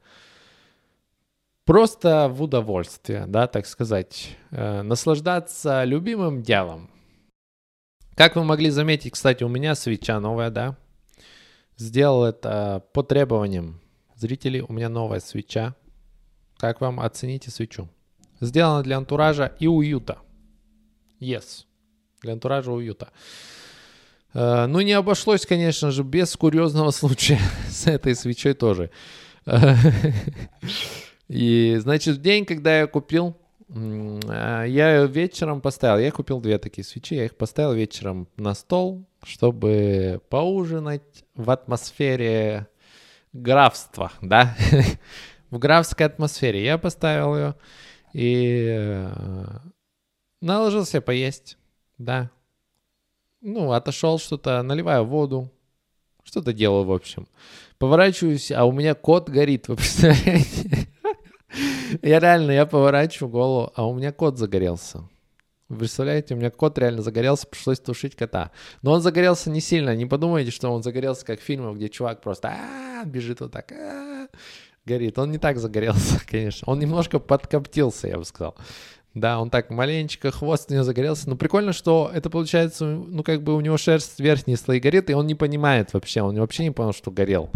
Просто 1.65 2.29
в 2.31 2.43
удовольствие, 2.43 3.25
да, 3.27 3.47
так 3.47 3.65
сказать. 3.65 4.37
Э, 4.51 4.83
наслаждаться 4.83 5.83
любимым 5.83 6.43
делом. 6.43 6.91
Как 8.13 8.35
вы 8.35 8.43
могли 8.43 8.69
заметить, 8.69 9.13
кстати, 9.13 9.43
у 9.43 9.47
меня 9.47 9.73
свеча 9.73 10.19
новая, 10.19 10.51
да. 10.51 10.77
Сделал 11.75 12.23
это 12.23 12.83
по 12.93 13.01
требованиям 13.01 13.81
зрителей. 14.15 14.61
У 14.61 14.71
меня 14.71 14.89
новая 14.89 15.19
свеча. 15.19 15.75
Как 16.57 16.81
вам 16.81 16.99
оцените 16.99 17.51
свечу? 17.51 17.87
Сделано 18.41 18.83
для 18.83 18.97
антуража 18.97 19.55
и 19.59 19.67
уюта. 19.67 20.19
Yes. 21.19 21.65
Для 22.21 22.33
антуража 22.33 22.71
и 22.71 22.73
уюта. 22.73 23.09
Uh, 24.33 24.65
ну, 24.67 24.81
не 24.81 24.91
обошлось, 24.91 25.45
конечно 25.45 25.91
же, 25.91 26.03
без 26.03 26.35
курьезного 26.35 26.91
случая 26.91 27.39
с 27.69 27.87
этой 27.87 28.15
свечой 28.15 28.53
тоже. 28.53 28.91
И, 31.27 31.77
значит, 31.79 32.17
в 32.17 32.21
день, 32.21 32.45
когда 32.45 32.79
я 32.79 32.87
купил, 32.87 33.35
а, 33.69 34.63
я 34.63 35.05
вечером 35.05 35.61
поставил, 35.61 35.99
я 35.99 36.11
купил 36.11 36.39
две 36.39 36.57
такие 36.57 36.83
свечи, 36.83 37.15
я 37.15 37.25
их 37.25 37.35
поставил 37.35 37.73
вечером 37.73 38.27
на 38.37 38.53
стол, 38.53 39.05
чтобы 39.23 40.21
поужинать 40.29 41.25
в 41.33 41.49
атмосфере 41.49 42.67
графства, 43.33 44.11
да, 44.21 44.55
в 45.55 45.59
графской 45.59 46.05
атмосфере. 46.05 46.63
Я 46.63 46.77
поставил 46.77 47.35
ее 47.35 47.55
и 48.13 48.67
э, 48.77 49.09
наложил 50.41 50.85
себе 50.85 50.99
поесть, 50.99 51.57
да. 51.97 52.29
Ну, 53.39 53.71
отошел 53.71 54.19
что-то, 54.19 54.61
наливаю 54.63 55.05
воду, 55.05 55.49
что-то 56.23 56.51
делаю, 56.51 56.83
в 56.83 56.91
общем. 56.91 57.27
Поворачиваюсь, 57.77 58.51
а 58.51 58.65
у 58.65 58.73
меня 58.73 58.95
кот 58.95 59.29
горит, 59.29 59.69
вы 59.69 59.75
представляете? 59.77 60.89
Я 62.01 62.19
реально, 62.19 62.51
я 62.51 62.65
поворачиваю 62.65 63.31
голову, 63.31 63.71
а 63.75 63.87
у 63.87 63.95
меня 63.95 64.11
кот 64.11 64.37
загорелся. 64.37 65.07
Вы 65.69 65.79
представляете, 65.79 66.33
у 66.33 66.37
меня 66.37 66.51
кот 66.51 66.77
реально 66.77 67.01
загорелся, 67.01 67.47
пришлось 67.47 67.79
тушить 67.79 68.15
кота. 68.15 68.51
Но 68.81 68.91
он 68.91 69.01
загорелся 69.01 69.49
не 69.49 69.61
сильно, 69.61 69.95
не 69.95 70.05
подумайте, 70.05 70.51
что 70.51 70.69
он 70.69 70.83
загорелся 70.83 71.25
как 71.25 71.39
в 71.39 71.43
фильмах, 71.43 71.77
где 71.77 71.87
чувак 71.87 72.21
просто 72.21 72.53
бежит 73.05 73.39
вот 73.39 73.53
так, 73.53 73.71
горит. 74.85 75.17
Он 75.17 75.31
не 75.31 75.37
так 75.37 75.57
загорелся, 75.57 76.19
конечно. 76.29 76.65
Он 76.67 76.79
немножко 76.79 77.19
подкоптился, 77.19 78.07
я 78.07 78.17
бы 78.17 78.25
сказал. 78.25 78.55
Да, 79.13 79.39
он 79.39 79.49
так 79.49 79.69
маленечко, 79.69 80.29
хвост 80.29 80.69
у 80.69 80.73
него 80.73 80.83
загорелся. 80.83 81.29
Но 81.29 81.37
прикольно, 81.37 81.71
что 81.71 82.11
это 82.13 82.29
получается, 82.29 82.85
ну 82.85 83.23
как 83.23 83.43
бы 83.43 83.55
у 83.55 83.61
него 83.61 83.77
шерсть 83.77 84.19
верхние 84.19 84.57
слои 84.57 84.79
горит, 84.79 85.09
и 85.09 85.13
он 85.13 85.25
не 85.25 85.35
понимает 85.35 85.93
вообще, 85.93 86.21
он 86.21 86.37
вообще 86.37 86.63
не 86.63 86.71
понял, 86.71 86.93
что 86.93 87.11
горел. 87.11 87.49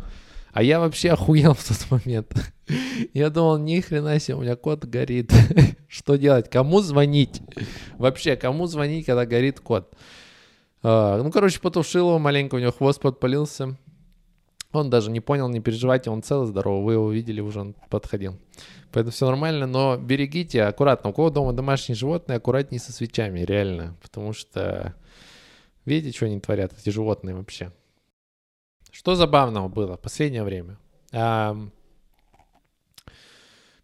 А 0.54 0.64
я 0.64 0.80
вообще 0.80 1.12
охуел 1.12 1.54
в 1.58 1.68
тот 1.68 1.92
момент. 1.92 2.34
Я 3.14 3.30
думал, 3.30 3.58
ни 3.58 3.80
хрена 3.82 4.20
себе, 4.20 4.36
у 4.36 4.42
меня 4.42 4.56
кот 4.56 4.86
горит. 4.86 5.32
Что 5.88 6.16
делать? 6.16 6.50
Кому 6.50 6.82
звонить? 6.82 7.42
Вообще, 7.98 8.36
кому 8.36 8.66
звонить, 8.66 9.06
когда 9.06 9.26
горит 9.26 9.60
кот? 9.60 9.94
А, 10.82 11.22
ну, 11.22 11.32
короче, 11.32 11.60
потушил 11.60 12.10
его 12.10 12.20
маленько, 12.20 12.56
у 12.56 12.60
него 12.60 12.72
хвост 12.72 13.02
подпалился. 13.02 13.78
Он 14.72 14.92
даже 14.92 15.10
не 15.10 15.20
понял, 15.20 15.50
не 15.50 15.60
переживайте, 15.60 16.12
он 16.12 16.22
целый, 16.22 16.46
здоровый. 16.46 16.84
Вы 16.84 16.94
его 16.94 17.12
видели, 17.12 17.42
уже 17.42 17.62
он 17.62 17.76
подходил. 17.90 18.38
Поэтому 18.92 19.12
все 19.12 19.26
нормально, 19.26 19.66
но 19.66 19.98
берегите 19.98 20.64
аккуратно. 20.64 21.10
У 21.10 21.14
кого 21.14 21.32
дома 21.32 21.54
домашние 21.54 21.96
животные, 21.96 22.38
аккуратнее 22.38 22.80
со 22.80 22.92
свечами, 22.92 23.40
реально. 23.40 23.98
Потому 24.02 24.32
что 24.32 24.96
видите, 25.86 26.16
что 26.16 26.28
они 26.28 26.40
творят, 26.40 26.74
эти 26.78 26.92
животные 26.92 27.36
вообще. 27.36 27.72
Что 28.92 29.16
забавного 29.16 29.70
было 29.70 29.98
в 29.98 30.02
последнее 30.02 30.44
время? 30.44 30.78
А, 31.12 31.58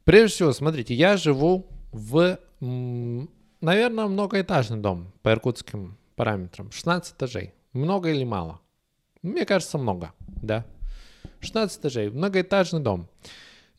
прежде 0.04 0.36
всего, 0.36 0.52
смотрите, 0.52 0.94
я 0.94 1.18
живу 1.18 1.66
в, 1.92 2.40
наверное, 2.60 4.06
многоэтажный 4.06 4.78
дом 4.78 5.14
по 5.24 5.32
иркутским 5.32 5.98
параметрам. 6.16 6.72
16 6.72 7.16
этажей. 7.16 7.54
Много 7.74 8.12
или 8.12 8.24
мало? 8.24 8.60
Мне 9.24 9.46
кажется, 9.46 9.80
много, 9.80 10.14
да. 10.28 10.64
16 11.46 11.80
этажей, 11.80 12.10
многоэтажный 12.10 12.82
дом. 12.82 13.10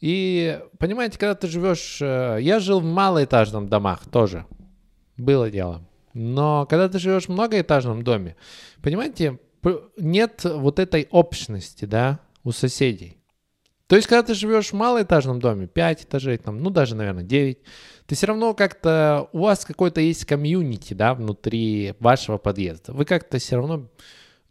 И, 0.00 0.60
понимаете, 0.78 1.18
когда 1.18 1.34
ты 1.34 1.48
живешь... 1.48 1.98
Э, 2.00 2.38
я 2.40 2.60
жил 2.60 2.80
в 2.80 2.84
малоэтажном 2.84 3.68
домах 3.68 4.02
тоже. 4.10 4.46
Было 5.16 5.50
дело. 5.50 5.82
Но 6.12 6.66
когда 6.66 6.88
ты 6.88 6.98
живешь 6.98 7.26
в 7.26 7.28
многоэтажном 7.30 8.02
доме, 8.02 8.36
понимаете, 8.82 9.38
нет 9.96 10.42
вот 10.44 10.78
этой 10.78 11.08
общности, 11.10 11.84
да, 11.84 12.20
у 12.44 12.52
соседей. 12.52 13.18
То 13.86 13.94
есть, 13.94 14.08
когда 14.08 14.22
ты 14.22 14.34
живешь 14.34 14.70
в 14.70 14.72
малоэтажном 14.72 15.38
доме, 15.38 15.68
5 15.68 16.04
этажей, 16.04 16.38
там, 16.38 16.58
ну, 16.58 16.70
даже, 16.70 16.96
наверное, 16.96 17.22
9, 17.22 17.58
ты 18.06 18.14
все 18.14 18.26
равно 18.26 18.52
как-то, 18.54 19.28
у 19.32 19.40
вас 19.40 19.64
какой-то 19.64 20.00
есть 20.00 20.24
комьюнити, 20.24 20.94
да, 20.94 21.14
внутри 21.14 21.94
вашего 22.00 22.38
подъезда. 22.38 22.92
Вы 22.92 23.04
как-то 23.04 23.38
все 23.38 23.56
равно, 23.56 23.88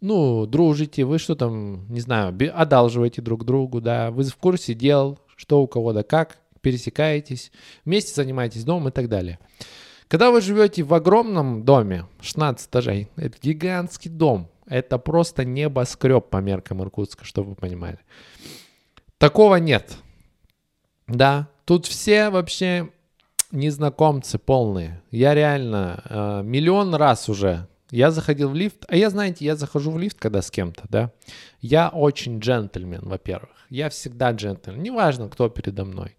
ну, 0.00 0.46
дружите, 0.46 1.04
вы 1.04 1.18
что 1.18 1.34
там, 1.34 1.86
не 1.88 2.00
знаю, 2.00 2.36
одалживаете 2.54 3.22
друг 3.22 3.44
другу, 3.44 3.80
да, 3.80 4.10
вы 4.10 4.24
в 4.24 4.36
курсе 4.36 4.74
дел, 4.74 5.18
что 5.36 5.62
у 5.62 5.66
кого 5.66 5.92
да 5.92 6.02
как, 6.02 6.38
пересекаетесь, 6.60 7.52
вместе 7.84 8.14
занимаетесь 8.14 8.64
домом 8.64 8.88
и 8.88 8.92
так 8.92 9.08
далее. 9.08 9.38
Когда 10.08 10.30
вы 10.30 10.40
живете 10.40 10.82
в 10.82 10.94
огромном 10.94 11.64
доме, 11.64 12.06
16 12.20 12.68
этажей, 12.68 13.08
это 13.16 13.36
гигантский 13.40 14.10
дом, 14.10 14.48
это 14.66 14.98
просто 14.98 15.44
небоскреб 15.44 16.28
по 16.28 16.38
меркам 16.38 16.82
Иркутска, 16.82 17.24
чтобы 17.24 17.50
вы 17.50 17.54
понимали. 17.56 17.98
Такого 19.18 19.56
нет. 19.56 19.96
Да, 21.06 21.48
тут 21.64 21.86
все 21.86 22.30
вообще 22.30 22.90
незнакомцы 23.50 24.38
полные. 24.38 25.02
Я 25.10 25.34
реально 25.34 26.02
э, 26.04 26.42
миллион 26.44 26.94
раз 26.94 27.28
уже 27.28 27.68
я 27.90 28.10
заходил 28.10 28.50
в 28.50 28.54
лифт, 28.54 28.84
а 28.88 28.96
я, 28.96 29.10
знаете, 29.10 29.44
я 29.44 29.56
захожу 29.56 29.90
в 29.90 29.98
лифт, 29.98 30.18
когда 30.18 30.42
с 30.42 30.50
кем-то, 30.50 30.84
да. 30.88 31.12
Я 31.60 31.88
очень 31.88 32.38
джентльмен, 32.38 33.02
во-первых. 33.02 33.50
Я 33.70 33.88
всегда 33.90 34.32
джентльмен. 34.32 34.82
Неважно, 34.82 35.28
кто 35.28 35.48
передо 35.48 35.84
мной. 35.84 36.16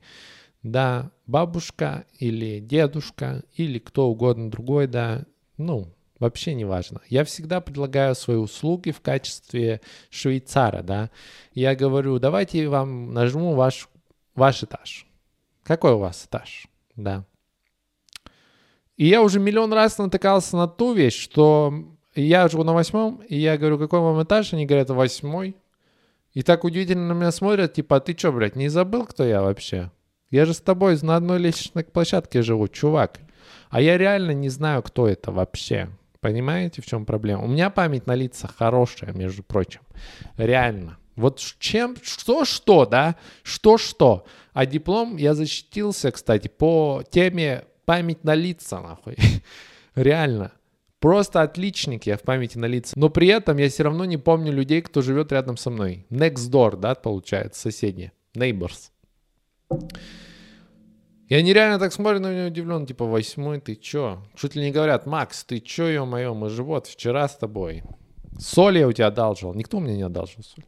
Да, 0.63 1.11
бабушка 1.25 2.05
или 2.19 2.59
дедушка 2.59 3.43
или 3.55 3.79
кто 3.79 4.07
угодно 4.09 4.49
другой, 4.49 4.87
да. 4.87 5.25
Ну, 5.57 5.93
Вообще 6.19 6.55
не 6.55 6.65
важно. 6.65 7.01
Я 7.09 7.23
всегда 7.23 7.61
предлагаю 7.61 8.15
свои 8.15 8.37
услуги 8.37 8.91
в 8.91 9.01
качестве 9.01 9.81
швейцара, 10.09 10.81
да. 10.81 11.11
Я 11.53 11.75
говорю, 11.75 12.17
давайте 12.17 12.67
вам 12.69 13.13
нажму 13.13 13.53
ваш, 13.53 13.87
ваш 14.33 14.63
этаж. 14.63 15.05
Какой 15.63 15.91
у 15.93 15.99
вас 15.99 16.25
этаж? 16.25 16.67
Да. 16.95 17.23
И 18.97 19.07
я 19.07 19.21
уже 19.21 19.39
миллион 19.39 19.71
раз 19.73 19.99
натыкался 19.99 20.57
на 20.57 20.67
ту 20.67 20.93
вещь, 20.93 21.17
что 21.17 21.73
я 22.15 22.47
живу 22.47 22.63
на 22.63 22.73
восьмом, 22.73 23.21
и 23.29 23.37
я 23.37 23.57
говорю, 23.57 23.77
какой 23.77 23.99
вам 23.99 24.21
этаж? 24.23 24.53
Они 24.53 24.65
говорят, 24.65 24.89
восьмой. 24.89 25.55
И 26.33 26.41
так 26.41 26.63
удивительно 26.63 27.07
на 27.07 27.13
меня 27.13 27.31
смотрят, 27.31 27.73
типа, 27.73 27.97
а 27.97 27.99
ты 27.99 28.17
что, 28.17 28.31
блядь, 28.31 28.55
не 28.55 28.69
забыл, 28.69 29.05
кто 29.05 29.23
я 29.23 29.41
вообще? 29.41 29.91
Я 30.29 30.45
же 30.45 30.53
с 30.53 30.59
тобой 30.59 30.97
на 31.01 31.15
одной 31.15 31.39
лестничной 31.39 31.83
площадке 31.83 32.41
живу, 32.41 32.67
чувак. 32.67 33.19
А 33.69 33.81
я 33.81 33.97
реально 33.97 34.31
не 34.31 34.49
знаю, 34.49 34.81
кто 34.83 35.07
это 35.07 35.31
вообще. 35.31 35.89
Понимаете, 36.19 36.81
в 36.81 36.85
чем 36.85 37.05
проблема? 37.05 37.43
У 37.43 37.47
меня 37.47 37.69
память 37.69 38.07
на 38.07 38.15
лица 38.15 38.47
хорошая, 38.47 39.13
между 39.13 39.43
прочим. 39.43 39.81
Реально. 40.37 40.97
Вот 41.15 41.39
чем, 41.59 41.95
что-что, 42.01 42.85
да? 42.85 43.15
Что-что. 43.43 44.25
А 44.53 44.65
диплом 44.65 45.17
я 45.17 45.33
защитился, 45.33 46.11
кстати, 46.11 46.47
по 46.47 47.03
теме 47.09 47.63
память 47.87 48.25
на 48.25 48.35
лица, 48.35 48.81
нахуй. 48.81 49.15
Реально. 49.95 50.51
Просто 50.99 51.41
отличник 51.41 52.05
я 52.05 52.17
в 52.17 52.21
памяти 52.21 52.57
на 52.57 52.65
лица. 52.65 52.93
Но 52.95 53.09
при 53.09 53.27
этом 53.29 53.57
я 53.57 53.69
все 53.69 53.83
равно 53.83 54.03
не 54.05 54.17
помню 54.17 54.51
людей, 54.51 54.81
кто 54.81 55.01
живет 55.01 55.31
рядом 55.31 55.55
со 55.55 55.69
мной. 55.69 56.05
Next 56.09 56.51
door, 56.51 56.75
да, 56.75 56.95
получается, 56.95 57.61
соседние. 57.61 58.11
Neighbors. 58.35 58.91
И 61.29 61.35
они 61.35 61.53
реально 61.53 61.79
так 61.79 61.93
смотрят 61.93 62.21
на 62.21 62.31
меня 62.31 62.47
удивленно, 62.47 62.85
типа, 62.85 63.05
восьмой, 63.05 63.61
ты 63.61 63.75
чё? 63.75 64.21
Чуть 64.35 64.55
ли 64.55 64.63
не 64.63 64.71
говорят, 64.71 65.05
Макс, 65.05 65.43
ты 65.43 65.59
чё, 65.59 65.87
ё-моё, 65.87 66.33
мы 66.33 66.49
же 66.49 66.63
вот 66.63 66.87
вчера 66.87 67.27
с 67.27 67.37
тобой. 67.37 67.83
Соль 68.39 68.77
я 68.79 68.87
у 68.87 68.91
тебя 68.91 69.07
одалживал. 69.07 69.53
Никто 69.53 69.79
мне 69.79 69.95
не 69.95 70.03
одалживал 70.03 70.43
соль. 70.43 70.65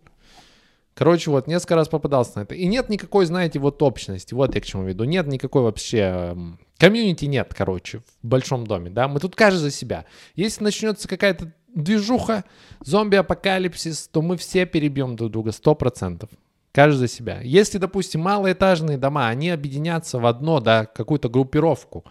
Короче, 0.94 1.32
вот, 1.32 1.48
несколько 1.48 1.76
раз 1.76 1.88
попадался 1.88 2.34
на 2.36 2.42
это. 2.42 2.56
И 2.56 2.66
нет 2.66 2.90
никакой, 2.90 3.26
знаете, 3.26 3.60
вот 3.60 3.82
общности. 3.82 4.34
Вот 4.34 4.54
я 4.56 4.62
к 4.62 4.66
чему 4.66 4.84
веду. 4.84 5.06
Нет 5.06 5.28
никакой 5.28 5.62
вообще... 5.62 6.36
Комьюнити 6.78 7.26
нет, 7.26 7.54
короче, 7.54 8.00
в 8.22 8.28
большом 8.28 8.66
доме, 8.66 8.90
да. 8.90 9.08
Мы 9.08 9.20
тут 9.20 9.36
каждый 9.36 9.60
за 9.60 9.72
себя. 9.72 10.06
Если 10.36 10.64
начнется 10.64 11.08
какая-то 11.08 11.54
движуха, 11.74 12.46
зомби-апокалипсис, 12.82 14.08
то 14.08 14.22
мы 14.22 14.38
все 14.38 14.66
перебьем 14.66 15.16
друг 15.16 15.32
друга, 15.32 15.52
сто 15.52 15.76
процентов. 15.76 16.30
Каждый 16.72 17.00
за 17.00 17.08
себя. 17.08 17.40
Если, 17.42 17.78
допустим, 17.78 18.22
малоэтажные 18.22 18.98
дома, 18.98 19.28
они 19.28 19.50
объединятся 19.50 20.20
в 20.20 20.26
одно, 20.26 20.60
да, 20.60 20.86
какую-то 20.86 21.28
группировку, 21.28 22.06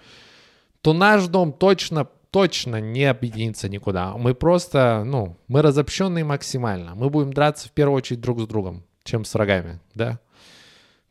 то 0.81 0.93
наш 0.93 1.27
дом 1.29 1.53
точно 1.53 2.09
точно 2.31 2.81
не 2.81 3.05
объединиться 3.05 3.69
никуда. 3.69 4.17
Мы 4.17 4.35
просто, 4.35 5.03
ну, 5.05 5.39
мы 5.49 5.63
разобщенные 5.63 6.25
максимально. 6.25 6.95
Мы 6.95 7.11
будем 7.11 7.33
драться 7.33 7.69
в 7.69 7.73
первую 7.73 7.97
очередь 7.97 8.21
друг 8.21 8.41
с 8.41 8.47
другом, 8.47 8.85
чем 9.05 9.25
с 9.25 9.35
врагами, 9.35 9.81
да. 9.95 10.21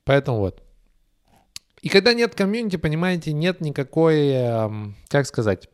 Поэтому 0.04 0.40
вот. 0.40 0.64
И 1.82 1.90
когда 1.90 2.14
нет 2.14 2.36
комьюнити, 2.36 2.78
понимаете, 2.78 3.34
нет 3.34 3.62
никакой, 3.62 4.30
эм, 4.30 4.96
как 5.10 5.28
сказать, 5.28 5.70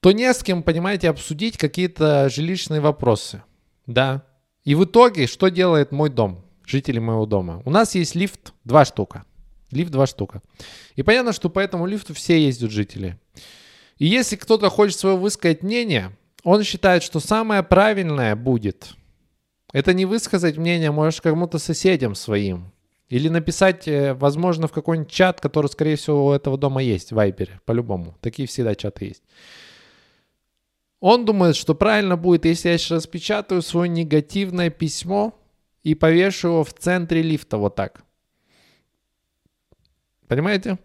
то 0.00 0.12
не 0.12 0.32
с 0.32 0.42
кем, 0.42 0.62
понимаете, 0.62 1.10
обсудить 1.10 1.58
какие-то 1.58 2.28
жилищные 2.28 2.80
вопросы, 2.80 3.42
да. 3.86 4.24
И 4.64 4.74
в 4.74 4.84
итоге, 4.84 5.26
что 5.26 5.48
делает 5.48 5.92
мой 5.92 6.10
дом, 6.10 6.44
жители 6.64 6.98
моего 6.98 7.26
дома? 7.26 7.62
У 7.64 7.70
нас 7.70 7.94
есть 7.94 8.14
лифт, 8.14 8.52
два 8.64 8.84
штука. 8.84 9.24
Лифт 9.70 9.90
два 9.90 10.06
штука. 10.06 10.42
И 10.96 11.02
понятно, 11.02 11.32
что 11.32 11.50
по 11.50 11.58
этому 11.58 11.86
лифту 11.86 12.14
все 12.14 12.42
ездят 12.42 12.70
жители. 12.70 13.18
И 13.98 14.06
если 14.06 14.36
кто-то 14.36 14.70
хочет 14.70 14.98
свое 14.98 15.16
высказать 15.16 15.62
мнение, 15.62 16.16
он 16.44 16.62
считает, 16.62 17.02
что 17.02 17.20
самое 17.20 17.62
правильное 17.62 18.36
будет 18.36 18.94
это 19.72 19.92
не 19.92 20.06
высказать 20.06 20.56
мнение, 20.56 20.90
можешь 20.90 21.20
кому-то 21.20 21.58
соседям 21.58 22.14
своим. 22.14 22.72
Или 23.08 23.28
написать, 23.28 23.88
э, 23.88 24.14
возможно, 24.14 24.66
в 24.66 24.72
какой-нибудь 24.72 25.10
чат, 25.10 25.40
который, 25.40 25.68
скорее 25.68 25.96
всего, 25.96 26.26
у 26.26 26.32
этого 26.32 26.58
дома 26.58 26.82
есть, 26.82 27.10
в 27.10 27.14
Вайбере, 27.14 27.60
по-любому. 27.64 28.16
Такие 28.20 28.46
всегда 28.48 28.74
чаты 28.74 29.06
есть. 29.06 29.22
Он 31.00 31.24
думает, 31.24 31.56
что 31.56 31.74
правильно 31.74 32.16
будет, 32.16 32.44
если 32.44 32.70
я 32.70 32.78
сейчас 32.78 33.04
распечатаю 33.04 33.62
свое 33.62 33.88
негативное 33.88 34.68
письмо 34.68 35.38
и 35.84 35.94
повешу 35.94 36.48
его 36.48 36.64
в 36.64 36.74
центре 36.74 37.22
лифта 37.22 37.56
вот 37.56 37.76
так. 37.76 38.02
Понимаете? 40.28 40.78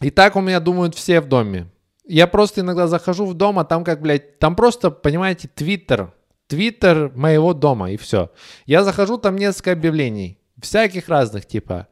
И 0.00 0.10
так 0.10 0.36
у 0.36 0.40
меня 0.40 0.60
думают 0.60 0.94
все 0.94 1.20
в 1.20 1.28
доме. 1.28 1.70
Я 2.06 2.26
просто 2.26 2.60
иногда 2.60 2.86
захожу 2.86 3.26
в 3.26 3.34
дом, 3.34 3.58
а 3.58 3.64
там 3.64 3.82
как, 3.82 4.00
блядь, 4.00 4.38
там 4.38 4.54
просто, 4.54 4.90
понимаете, 4.90 5.48
твиттер. 5.52 6.12
Твиттер 6.46 7.10
моего 7.16 7.52
дома, 7.52 7.90
и 7.90 7.96
все. 7.96 8.30
Я 8.66 8.84
захожу, 8.84 9.18
там 9.18 9.36
несколько 9.36 9.72
объявлений. 9.72 10.38
Всяких 10.60 11.08
разных, 11.08 11.46
типа. 11.46 11.88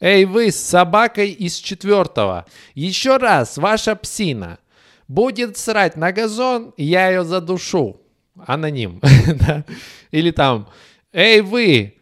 Эй, 0.00 0.24
вы 0.24 0.50
с 0.50 0.56
собакой 0.56 1.30
из 1.30 1.56
четвертого. 1.56 2.46
Еще 2.74 3.18
раз, 3.18 3.58
ваша 3.58 3.94
псина 3.96 4.58
будет 5.08 5.58
срать 5.58 5.96
на 5.96 6.12
газон, 6.12 6.72
я 6.76 7.08
ее 7.08 7.24
задушу. 7.24 8.00
Аноним. 8.46 9.02
Или 10.10 10.30
там, 10.30 10.68
эй, 11.12 11.40
вы, 11.42 11.98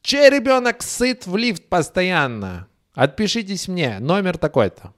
чей 0.00 0.30
ребенок 0.30 0.82
сыт 0.82 1.26
в 1.26 1.36
лифт 1.36 1.68
постоянно? 1.68 2.66
Отпишитесь 2.94 3.68
мне, 3.68 3.98
номер 3.98 4.38
такой-то. 4.38 4.92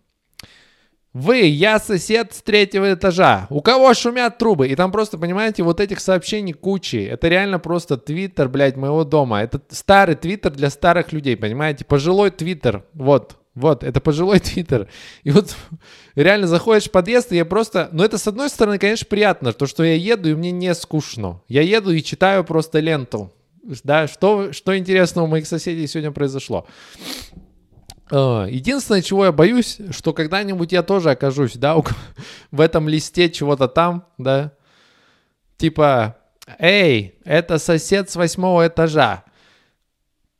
Вы, 1.12 1.46
я 1.46 1.78
сосед 1.78 2.34
с 2.34 2.42
третьего 2.42 2.92
этажа. 2.92 3.46
У 3.48 3.62
кого 3.62 3.94
шумят 3.94 4.36
трубы? 4.36 4.68
И 4.68 4.76
там 4.76 4.92
просто, 4.92 5.16
понимаете, 5.16 5.62
вот 5.62 5.80
этих 5.80 6.00
сообщений 6.00 6.52
кучи. 6.52 6.96
Это 6.96 7.28
реально 7.28 7.58
просто 7.58 7.96
твиттер, 7.96 8.50
блядь, 8.50 8.76
моего 8.76 9.02
дома. 9.02 9.42
Это 9.42 9.62
старый 9.70 10.14
твиттер 10.14 10.52
для 10.52 10.68
старых 10.68 11.14
людей, 11.14 11.34
понимаете? 11.34 11.86
Пожилой 11.86 12.30
твиттер. 12.30 12.84
Вот, 12.92 13.38
вот, 13.54 13.82
это 13.82 14.02
пожилой 14.02 14.40
твиттер. 14.40 14.88
И 15.22 15.30
вот 15.30 15.56
реально 16.16 16.48
заходишь 16.48 16.84
в 16.84 16.90
подъезд, 16.90 17.32
и 17.32 17.36
я 17.36 17.46
просто... 17.46 17.88
Ну, 17.92 18.04
это, 18.04 18.18
с 18.18 18.28
одной 18.28 18.50
стороны, 18.50 18.78
конечно, 18.78 19.06
приятно, 19.08 19.54
то, 19.54 19.66
что 19.66 19.84
я 19.84 19.94
еду, 19.94 20.28
и 20.28 20.34
мне 20.34 20.50
не 20.50 20.74
скучно. 20.74 21.40
Я 21.48 21.62
еду 21.62 21.92
и 21.92 22.02
читаю 22.02 22.44
просто 22.44 22.78
ленту. 22.80 23.32
Да, 23.82 24.06
что, 24.06 24.52
что 24.52 24.76
интересного 24.76 25.24
у 25.24 25.28
моих 25.28 25.46
соседей 25.46 25.86
сегодня 25.86 26.12
произошло. 26.12 26.66
А, 28.10 28.46
единственное, 28.46 29.02
чего 29.02 29.24
я 29.24 29.32
боюсь, 29.32 29.78
что 29.90 30.12
когда-нибудь 30.12 30.72
я 30.72 30.82
тоже 30.82 31.10
окажусь, 31.10 31.54
да, 31.56 31.76
в 32.50 32.60
этом 32.60 32.88
листе 32.88 33.30
чего-то 33.30 33.68
там, 33.68 34.06
да, 34.18 34.52
типа, 35.56 36.16
эй, 36.58 37.18
это 37.24 37.58
сосед 37.58 38.10
с 38.10 38.16
восьмого 38.16 38.66
этажа, 38.66 39.24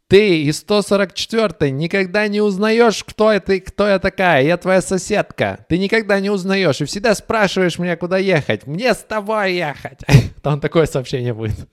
ты 0.09 0.42
из 0.42 0.59
144 0.59 1.72
никогда 1.72 2.29
не 2.29 2.40
узнаешь, 2.40 3.02
кто 3.02 3.33
это, 3.33 3.59
кто 3.59 3.88
я 3.88 3.98
такая, 3.98 4.44
я 4.44 4.57
твоя 4.57 4.81
соседка. 4.81 5.66
Ты 5.68 5.79
никогда 5.79 6.20
не 6.20 6.31
узнаешь 6.31 6.81
и 6.81 6.85
всегда 6.85 7.14
спрашиваешь 7.16 7.79
меня, 7.79 7.96
куда 7.96 8.16
ехать. 8.18 8.68
Мне 8.68 8.94
с 8.94 8.98
тобой 8.98 9.55
ехать. 9.55 9.98
Там 10.42 10.61
такое 10.61 10.87
сообщение 10.87 11.35
будет. 11.35 11.68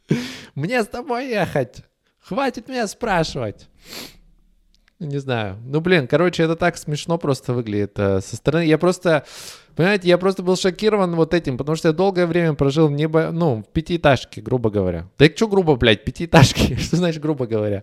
Мне 0.55 0.83
с 0.83 0.87
тобой 0.87 1.27
ехать. 1.27 1.83
Хватит 2.19 2.67
меня 2.67 2.87
спрашивать. 2.87 3.67
Не 4.99 5.17
знаю. 5.17 5.57
Ну, 5.65 5.81
блин, 5.81 6.07
короче, 6.07 6.43
это 6.43 6.55
так 6.55 6.77
смешно 6.77 7.17
просто 7.17 7.53
выглядит 7.53 7.93
э, 7.97 8.21
со 8.21 8.35
стороны. 8.35 8.63
Я 8.63 8.77
просто, 8.77 9.25
понимаете, 9.75 10.07
я 10.07 10.17
просто 10.17 10.43
был 10.43 10.55
шокирован 10.55 11.15
вот 11.15 11.33
этим, 11.33 11.57
потому 11.57 11.75
что 11.75 11.89
я 11.89 11.93
долгое 11.93 12.25
время 12.25 12.53
прожил 12.53 12.87
в 12.87 12.91
небо, 12.91 13.29
ну, 13.33 13.63
в 13.67 13.73
пятиэтажке, 13.73 14.41
грубо 14.41 14.69
говоря. 14.69 15.09
Да 15.17 15.25
что 15.25 15.47
грубо, 15.47 15.75
блядь, 15.75 16.05
пятиэтажки? 16.05 16.75
Что 16.79 16.97
значит 16.97 17.21
грубо 17.21 17.47
говоря? 17.47 17.81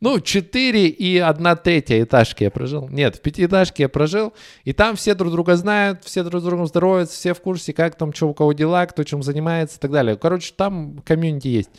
Ну, 0.00 0.18
четыре 0.18 0.88
и 0.88 1.18
одна 1.18 1.56
третья 1.56 2.02
этажки 2.02 2.44
я 2.44 2.50
прожил. 2.50 2.88
Нет, 2.88 3.16
в 3.16 3.20
пятиэтажке 3.20 3.84
я 3.84 3.88
прожил, 3.88 4.32
и 4.64 4.72
там 4.72 4.96
все 4.96 5.14
друг 5.14 5.30
друга 5.32 5.56
знают, 5.56 6.04
все 6.04 6.24
друг 6.24 6.40
с 6.40 6.44
другом 6.44 6.66
здороваются, 6.66 7.14
все 7.14 7.34
в 7.34 7.40
курсе, 7.40 7.74
как 7.74 7.96
там, 7.96 8.12
что 8.12 8.28
у 8.28 8.34
кого 8.34 8.54
дела, 8.54 8.86
кто 8.86 9.04
чем 9.04 9.22
занимается 9.22 9.76
и 9.76 9.80
так 9.80 9.92
далее. 9.92 10.16
Короче, 10.16 10.52
там 10.56 10.98
комьюнити 11.04 11.48
есть. 11.48 11.70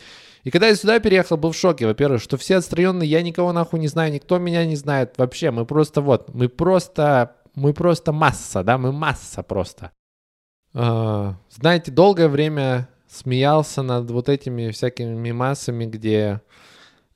И 0.44 0.50
когда 0.50 0.68
я 0.68 0.76
сюда 0.76 1.00
переехал, 1.00 1.36
был 1.36 1.52
в 1.52 1.56
шоке, 1.56 1.86
во-первых, 1.86 2.22
что 2.22 2.36
все 2.36 2.56
отстраненные, 2.56 3.08
я 3.08 3.22
никого 3.22 3.52
нахуй 3.52 3.80
не 3.80 3.88
знаю, 3.88 4.12
никто 4.12 4.38
меня 4.38 4.64
не 4.64 4.76
знает 4.76 5.14
вообще. 5.18 5.50
Мы 5.50 5.66
просто 5.66 6.00
вот, 6.00 6.32
мы 6.34 6.48
просто, 6.48 7.36
мы 7.54 7.72
просто 7.72 8.12
масса, 8.12 8.62
да, 8.62 8.78
мы 8.78 8.92
масса 8.92 9.42
просто. 9.42 9.92
Uh, 10.74 11.34
знаете, 11.50 11.90
долгое 11.90 12.28
время 12.28 12.88
смеялся 13.08 13.82
над 13.82 14.10
вот 14.10 14.28
этими 14.28 14.70
всякими 14.70 15.14
мемасами, 15.14 15.86
где 15.86 16.42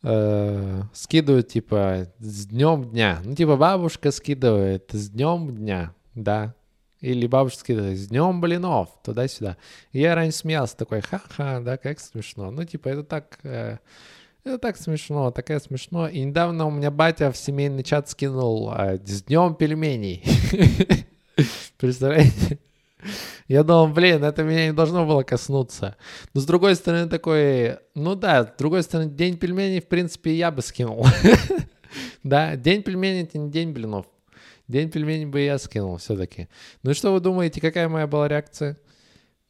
uh, 0.03 0.83
скидывают 0.95 1.49
типа 1.49 2.09
с 2.19 2.47
днем 2.47 2.85
дня. 2.91 3.21
Ну, 3.23 3.35
типа 3.35 3.57
бабушка 3.57 4.11
скидывает 4.11 4.91
с 4.93 5.11
днем 5.11 5.55
дня, 5.55 5.95
да. 6.15 6.55
Или 7.03 7.27
бабушка 7.27 7.59
скидывает, 7.59 7.99
с 7.99 8.07
днем 8.07 8.41
блинов, 8.41 8.89
туда-сюда. 9.03 9.57
Я 9.93 10.15
раньше 10.15 10.39
смеялся, 10.39 10.77
такой, 10.77 11.01
ха-ха, 11.01 11.61
да, 11.61 11.77
как 11.77 11.99
смешно. 11.99 12.53
Ну, 12.53 12.65
типа, 12.65 12.89
это 12.91 13.03
так, 13.03 13.41
э, 13.43 13.79
это 14.45 14.59
так 14.59 14.77
смешно, 14.77 15.33
такая 15.33 15.59
смешно. 15.59 16.07
И 16.07 16.21
недавно 16.21 16.65
у 16.65 16.71
меня 16.71 16.93
батя 16.93 17.33
в 17.33 17.37
семейный 17.37 17.83
чат 17.83 18.09
скинул 18.09 18.73
э, 18.73 18.99
с 19.05 19.25
днем 19.25 19.57
пельменей. 19.57 20.25
Представляете? 21.77 22.61
Я 23.49 23.65
думал, 23.65 23.89
блин, 23.89 24.23
это 24.23 24.45
меня 24.45 24.67
не 24.67 24.73
должно 24.73 25.05
было 25.05 25.25
коснуться. 25.25 25.97
Но 26.35 26.41
с 26.41 26.47
другой 26.47 26.77
стороны 26.77 27.09
такой, 27.09 27.79
ну 27.97 28.15
да, 28.15 28.45
с 28.45 28.57
другой 28.57 28.85
стороны, 28.85 29.11
день 29.11 29.37
пельменей, 29.39 29.81
в 29.81 29.89
принципе, 29.89 30.35
я 30.37 30.53
бы 30.53 30.63
скинул. 30.63 31.05
Да, 32.23 32.57
день 32.57 32.83
пельменей 32.83 33.25
это 33.25 33.37
не 33.37 33.51
день 33.51 33.73
блинов. 33.73 34.07
День 34.73 34.91
пельменей 34.91 35.27
бы 35.27 35.41
я 35.41 35.59
скинул 35.59 35.99
все-таки. 35.99 36.49
Ну 36.83 36.93
и 36.93 36.95
что 36.95 37.13
вы 37.13 37.21
думаете, 37.21 37.61
какая 37.61 37.91
моя 37.91 38.07
была 38.07 38.27
реакция? 38.27 38.79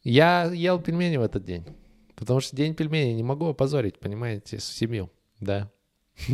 Я 0.03 0.51
ел 0.53 0.81
пельмени 0.81 1.17
в 1.17 1.23
этот 1.23 1.45
день. 1.45 1.65
Потому 2.17 2.41
что 2.41 2.57
день 2.57 2.75
пельменей 2.75 3.15
не 3.15 3.23
могу 3.23 3.47
опозорить, 3.47 4.01
понимаете, 4.01 4.59
семью. 4.59 5.11
Да. 5.39 5.71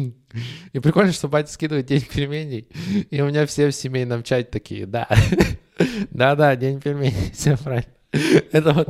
И 0.73 0.79
прикольно, 0.81 1.13
что 1.13 1.29
батя 1.29 1.53
скидывает 1.53 1.85
день 1.85 2.01
пельменей, 2.01 2.69
и 3.11 3.21
у 3.21 3.29
меня 3.29 3.47
все 3.47 3.69
в 3.69 3.75
семейном 3.75 4.23
чате 4.23 4.49
такие, 4.51 4.87
да, 4.87 5.09
да-да, 6.11 6.57
день 6.57 6.81
пельменей, 6.81 7.31
все 7.33 7.57
правильно. 7.57 7.93
Это 8.53 8.73
вот, 8.73 8.89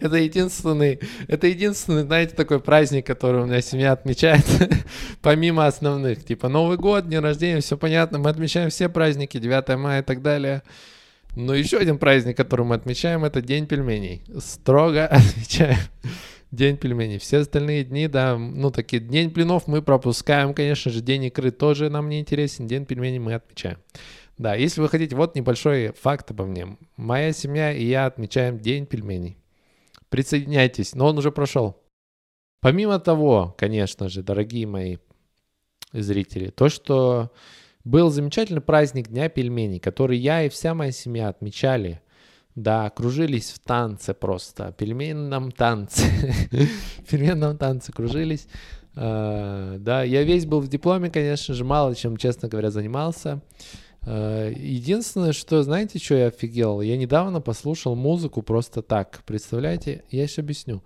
это 0.00 0.16
единственный, 0.16 0.98
это 1.28 1.46
единственный, 1.46 2.02
знаете, 2.02 2.34
такой 2.34 2.58
праздник, 2.58 3.06
который 3.06 3.42
у 3.42 3.46
меня 3.46 3.60
семья 3.60 3.92
отмечает, 3.92 4.44
помимо 5.22 5.66
основных, 5.66 6.24
типа 6.24 6.48
Новый 6.48 6.76
год, 6.76 7.08
день 7.08 7.20
рождения, 7.20 7.60
все 7.60 7.76
понятно, 7.76 8.18
мы 8.18 8.28
отмечаем 8.28 8.70
все 8.70 8.88
праздники, 8.88 9.38
9 9.38 9.78
мая 9.78 10.02
и 10.02 10.04
так 10.04 10.20
далее. 10.20 10.64
Но 11.36 11.54
еще 11.54 11.78
один 11.78 11.98
праздник, 11.98 12.36
который 12.36 12.66
мы 12.66 12.74
отмечаем, 12.74 13.24
это 13.24 13.40
День 13.40 13.66
пельменей. 13.66 14.22
Строго 14.38 15.06
отмечаем 15.10 15.78
День 16.50 16.76
пельменей. 16.76 17.18
Все 17.18 17.38
остальные 17.38 17.84
дни, 17.84 18.08
да, 18.08 18.36
ну, 18.36 18.72
такие, 18.72 19.00
День 19.00 19.28
блинов 19.28 19.68
мы 19.68 19.80
пропускаем, 19.80 20.54
конечно 20.54 20.90
же, 20.90 21.02
День 21.02 21.26
икры 21.26 21.52
тоже 21.52 21.88
нам 21.88 22.08
не 22.08 22.18
интересен, 22.18 22.66
День 22.66 22.84
пельменей 22.84 23.20
мы 23.20 23.34
отмечаем. 23.34 23.78
Да, 24.38 24.54
если 24.54 24.82
вы 24.82 24.88
хотите, 24.88 25.16
вот 25.16 25.34
небольшой 25.34 25.92
факт 25.92 26.30
обо 26.30 26.44
мне. 26.44 26.76
Моя 26.96 27.32
семья 27.32 27.72
и 27.72 27.84
я 27.84 28.06
отмечаем 28.06 28.58
День 28.58 28.86
пельменей. 28.86 29.38
Присоединяйтесь, 30.10 30.94
но 30.94 31.06
он 31.06 31.18
уже 31.18 31.32
прошел. 31.32 31.82
Помимо 32.60 32.98
того, 32.98 33.54
конечно 33.56 34.08
же, 34.08 34.22
дорогие 34.22 34.66
мои 34.66 34.98
зрители, 35.92 36.50
то, 36.50 36.68
что 36.68 37.32
был 37.84 38.10
замечательный 38.10 38.60
праздник 38.60 39.08
Дня 39.08 39.28
пельменей, 39.28 39.78
который 39.78 40.18
я 40.18 40.42
и 40.42 40.48
вся 40.48 40.74
моя 40.74 40.92
семья 40.92 41.28
отмечали. 41.28 42.02
Да, 42.54 42.88
кружились 42.90 43.50
в 43.50 43.58
танце 43.58 44.14
просто, 44.14 44.72
пельменном 44.72 45.52
танце, 45.52 46.06
пельменном 47.10 47.58
танце 47.58 47.92
кружились. 47.92 48.48
Uh, 48.94 49.76
да, 49.78 50.02
я 50.04 50.22
весь 50.22 50.46
был 50.46 50.60
в 50.60 50.68
дипломе, 50.68 51.10
конечно 51.10 51.54
же, 51.54 51.64
мало 51.66 51.94
чем, 51.94 52.16
честно 52.16 52.48
говоря, 52.48 52.70
занимался. 52.70 53.42
Э, 54.06 54.52
единственное, 54.56 55.32
что, 55.32 55.62
знаете, 55.62 55.98
что 55.98 56.14
я 56.14 56.26
офигел? 56.28 56.80
Я 56.80 56.96
недавно 56.96 57.40
послушал 57.40 57.96
музыку 57.96 58.40
просто 58.40 58.80
так. 58.80 59.22
Представляете? 59.26 60.04
Я 60.10 60.26
сейчас 60.26 60.38
объясню. 60.38 60.82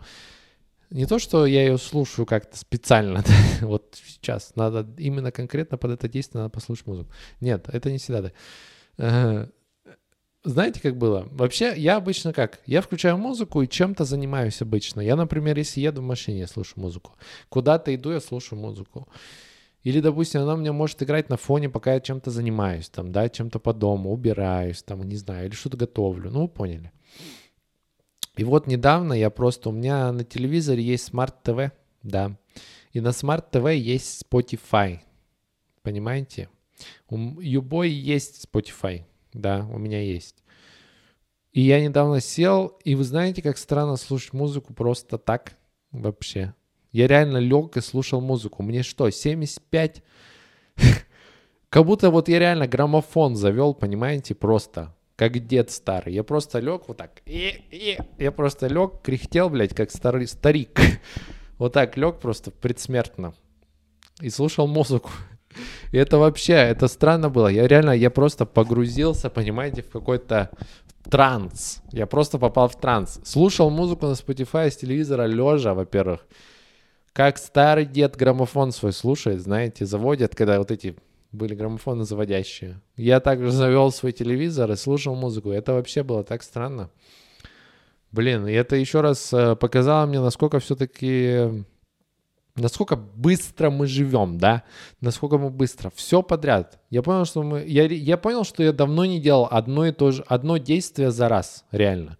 Не 0.91 1.07
то, 1.07 1.19
что 1.21 1.47
я 1.47 1.63
ее 1.63 1.79
слушаю 1.79 2.27
как-то 2.27 2.57
специально, 2.57 3.23
вот 3.61 3.97
сейчас 4.05 4.57
надо 4.57 4.89
именно 4.99 5.31
конкретно 5.31 5.79
под 5.79 5.93
это 5.93 6.09
действие 6.09 6.43
надо 6.43 6.51
послушать 6.51 6.87
музыку. 6.87 7.13
Нет, 7.41 7.69
это 7.69 7.93
не 7.93 7.99
всегда 7.99 8.23
так. 8.23 8.33
Э, 8.99 9.47
знаете, 10.43 10.81
как 10.81 10.97
было? 10.97 11.29
Вообще, 11.31 11.75
я 11.77 11.97
обычно 11.97 12.33
как? 12.33 12.61
Я 12.65 12.81
включаю 12.81 13.19
музыку 13.19 13.61
и 13.61 13.69
чем-то 13.69 14.05
занимаюсь 14.05 14.63
обычно. 14.63 15.03
Я, 15.03 15.15
например, 15.15 15.59
если 15.59 15.81
еду 15.83 16.01
в 16.01 16.05
машине, 16.07 16.41
я 16.41 16.49
слушаю 16.49 16.81
музыку. 16.83 17.13
Куда-то 17.51 17.95
иду, 17.95 18.11
я 18.11 18.21
слушаю 18.21 18.59
музыку. 18.59 19.07
Или, 19.83 20.01
допустим, 20.01 20.43
она 20.43 20.55
у 20.55 20.57
меня 20.59 20.73
может 20.73 21.03
играть 21.03 21.31
на 21.31 21.37
фоне, 21.37 21.71
пока 21.71 21.95
я 21.95 22.01
чем-то 22.01 22.31
занимаюсь, 22.31 22.89
там, 22.91 23.13
да, 23.13 23.29
чем-то 23.29 23.59
по 23.59 23.73
дому, 23.73 24.13
убираюсь, 24.13 24.83
там, 24.83 25.03
не 25.03 25.17
знаю, 25.17 25.47
или 25.47 25.55
что-то 25.55 25.79
готовлю. 25.79 26.31
Ну, 26.31 26.49
поняли. 26.49 26.93
И 28.37 28.45
вот 28.45 28.67
недавно 28.67 29.15
я 29.15 29.31
просто, 29.31 29.71
у 29.71 29.73
меня 29.73 30.13
на 30.13 30.25
телевизоре 30.25 30.83
есть 30.83 31.11
Smart 31.11 31.35
TV, 31.43 31.73
да, 32.03 32.37
и 32.93 33.01
на 33.01 33.09
Smart 33.09 33.51
TV 33.51 33.77
есть 33.77 34.25
Spotify, 34.25 35.01
понимаете? 35.83 36.49
У 37.09 37.41
Юбой 37.41 37.91
есть 37.91 38.47
Spotify, 38.47 39.05
да, 39.33 39.67
у 39.73 39.79
меня 39.79 40.01
есть. 40.03 40.43
И 41.53 41.63
я 41.63 41.81
недавно 41.81 42.21
сел, 42.21 42.79
и 42.85 42.95
вы 42.95 43.05
знаете, 43.05 43.43
как 43.43 43.59
странно 43.59 43.97
слушать 43.97 44.33
музыку 44.33 44.73
просто 44.73 45.19
так 45.19 45.57
вообще. 45.91 46.55
Я 46.93 47.07
реально 47.07 47.39
лег 47.39 47.77
и 47.77 47.81
слушал 47.81 48.21
музыку. 48.21 48.63
Мне 48.63 48.83
что, 48.83 49.09
75? 49.11 50.03
Как 51.69 51.85
будто 51.85 52.11
вот 52.11 52.29
я 52.29 52.39
реально 52.39 52.67
граммофон 52.67 53.37
завел, 53.37 53.75
понимаете, 53.75 54.35
просто. 54.35 54.95
Как 55.17 55.39
дед 55.47 55.71
старый. 55.71 56.15
Я 56.15 56.25
просто 56.25 56.59
лег 56.61 56.89
вот 56.89 56.97
так. 56.97 57.23
Я 57.27 58.33
просто 58.33 58.67
лег, 58.69 59.03
кряхтел, 59.03 59.51
блядь, 59.51 59.75
как 59.75 59.91
старый 59.91 60.27
старик. 60.27 60.81
Вот 61.59 61.75
так 61.75 61.99
лег 61.99 62.21
просто 62.21 62.51
предсмертно. 62.51 63.35
И 64.23 64.31
слушал 64.31 64.67
музыку. 64.67 65.11
И 65.93 65.99
это 65.99 66.17
вообще, 66.17 66.55
это 66.55 66.89
странно 66.89 67.29
было. 67.29 67.49
Я 67.49 67.69
реально, 67.69 67.91
я 67.91 68.09
просто 68.09 68.47
погрузился, 68.47 69.29
понимаете, 69.29 69.83
в 69.83 69.91
какой-то 69.91 70.51
транс. 71.11 71.83
Я 71.93 72.07
просто 72.07 72.39
попал 72.39 72.69
в 72.69 72.81
транс. 72.81 73.21
Слушал 73.25 73.69
музыку 73.69 74.07
на 74.07 74.13
Spotify 74.13 74.71
с 74.71 74.77
телевизора 74.79 75.27
лежа, 75.27 75.75
во-первых. 75.75 76.27
Как 77.13 77.39
старый 77.39 77.87
дед 77.87 78.17
граммофон 78.17 78.71
свой 78.71 78.93
слушает, 78.93 79.41
знаете, 79.41 79.85
заводят, 79.85 80.37
когда 80.37 80.59
вот 80.59 80.71
эти 80.71 80.97
были 81.33 81.55
граммофоны 81.55 82.05
заводящие. 82.05 82.81
Я 82.97 83.21
также 83.21 83.51
завел 83.51 83.91
свой 83.93 84.13
телевизор 84.13 84.71
и 84.71 84.77
слушал 84.77 85.15
музыку. 85.15 85.51
Это 85.51 85.75
вообще 85.75 86.03
было 86.03 86.25
так 86.25 86.43
странно. 86.43 86.91
Блин, 88.13 88.47
и 88.47 88.53
это 88.53 88.75
еще 88.77 89.01
раз 89.01 89.33
э, 89.33 89.55
показало 89.55 90.07
мне, 90.07 90.21
насколько 90.21 90.59
все-таки, 90.59 91.65
насколько 92.57 92.97
быстро 92.97 93.71
мы 93.71 93.87
живем, 93.87 94.37
да, 94.39 94.65
насколько 95.01 95.39
мы 95.39 95.51
быстро, 95.51 95.93
все 95.95 96.21
подряд. 96.21 96.81
Я 96.91 97.03
понял, 97.03 97.25
что 97.25 97.45
мы, 97.45 97.65
я, 97.65 97.85
я 97.85 98.17
понял, 98.17 98.43
что 98.43 98.65
я 98.65 98.73
давно 98.73 99.05
не 99.05 99.21
делал 99.21 99.47
одно 99.49 99.87
и 99.87 99.93
то 99.93 100.11
же, 100.11 100.25
одно 100.27 100.57
действие 100.57 101.13
за 101.13 101.29
раз, 101.29 101.65
реально 101.71 102.19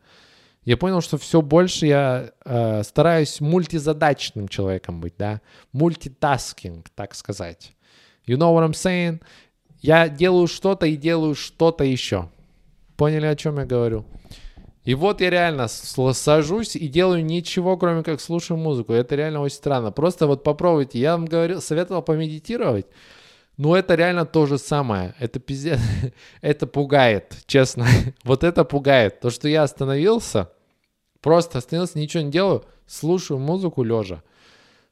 я 0.65 0.77
понял, 0.77 1.01
что 1.01 1.17
все 1.19 1.41
больше 1.41 1.87
я 1.87 2.33
э, 2.45 2.83
стараюсь 2.83 3.41
мультизадачным 3.41 4.49
человеком 4.49 5.01
быть, 5.01 5.15
да, 5.19 5.41
мультитаскинг, 5.73 6.91
так 6.91 7.15
сказать. 7.15 7.73
You 8.27 8.37
know 8.37 8.55
what 8.55 8.69
I'm 8.69 8.73
saying? 8.73 9.23
Я 9.81 10.09
делаю 10.09 10.47
что-то 10.47 10.87
и 10.87 10.97
делаю 10.97 11.35
что-то 11.35 11.85
еще. 11.85 12.29
Поняли, 12.97 13.27
о 13.27 13.37
чем 13.37 13.59
я 13.59 13.65
говорю? 13.65 14.05
И 14.85 14.95
вот 14.95 15.21
я 15.21 15.31
реально 15.31 15.69
сажусь 15.69 16.77
и 16.77 16.89
делаю 16.89 17.25
ничего, 17.25 17.77
кроме 17.77 18.03
как 18.03 18.21
слушаю 18.21 18.59
музыку. 18.59 18.93
Это 18.93 19.15
реально 19.15 19.41
очень 19.41 19.57
странно. 19.57 19.93
Просто 19.93 20.27
вот 20.27 20.43
попробуйте. 20.43 20.99
Я 20.99 21.13
вам 21.17 21.27
говорил, 21.27 21.61
советовал 21.61 22.03
помедитировать. 22.03 22.87
Но 23.61 23.77
это 23.77 23.95
реально 23.95 24.25
то 24.25 24.47
же 24.47 24.57
самое. 24.57 25.15
Это 25.19 25.39
пиздец. 25.39 25.79
это 26.41 26.67
пугает, 26.67 27.37
честно. 27.45 27.87
вот 28.25 28.43
это 28.43 28.65
пугает. 28.65 29.21
То, 29.21 29.29
что 29.29 29.49
я 29.49 29.65
остановился, 29.65 30.51
просто 31.21 31.59
остановился, 31.59 31.99
ничего 31.99 32.23
не 32.23 32.31
делаю, 32.31 32.65
слушаю 32.87 33.39
музыку 33.39 33.83
лежа. 33.83 34.23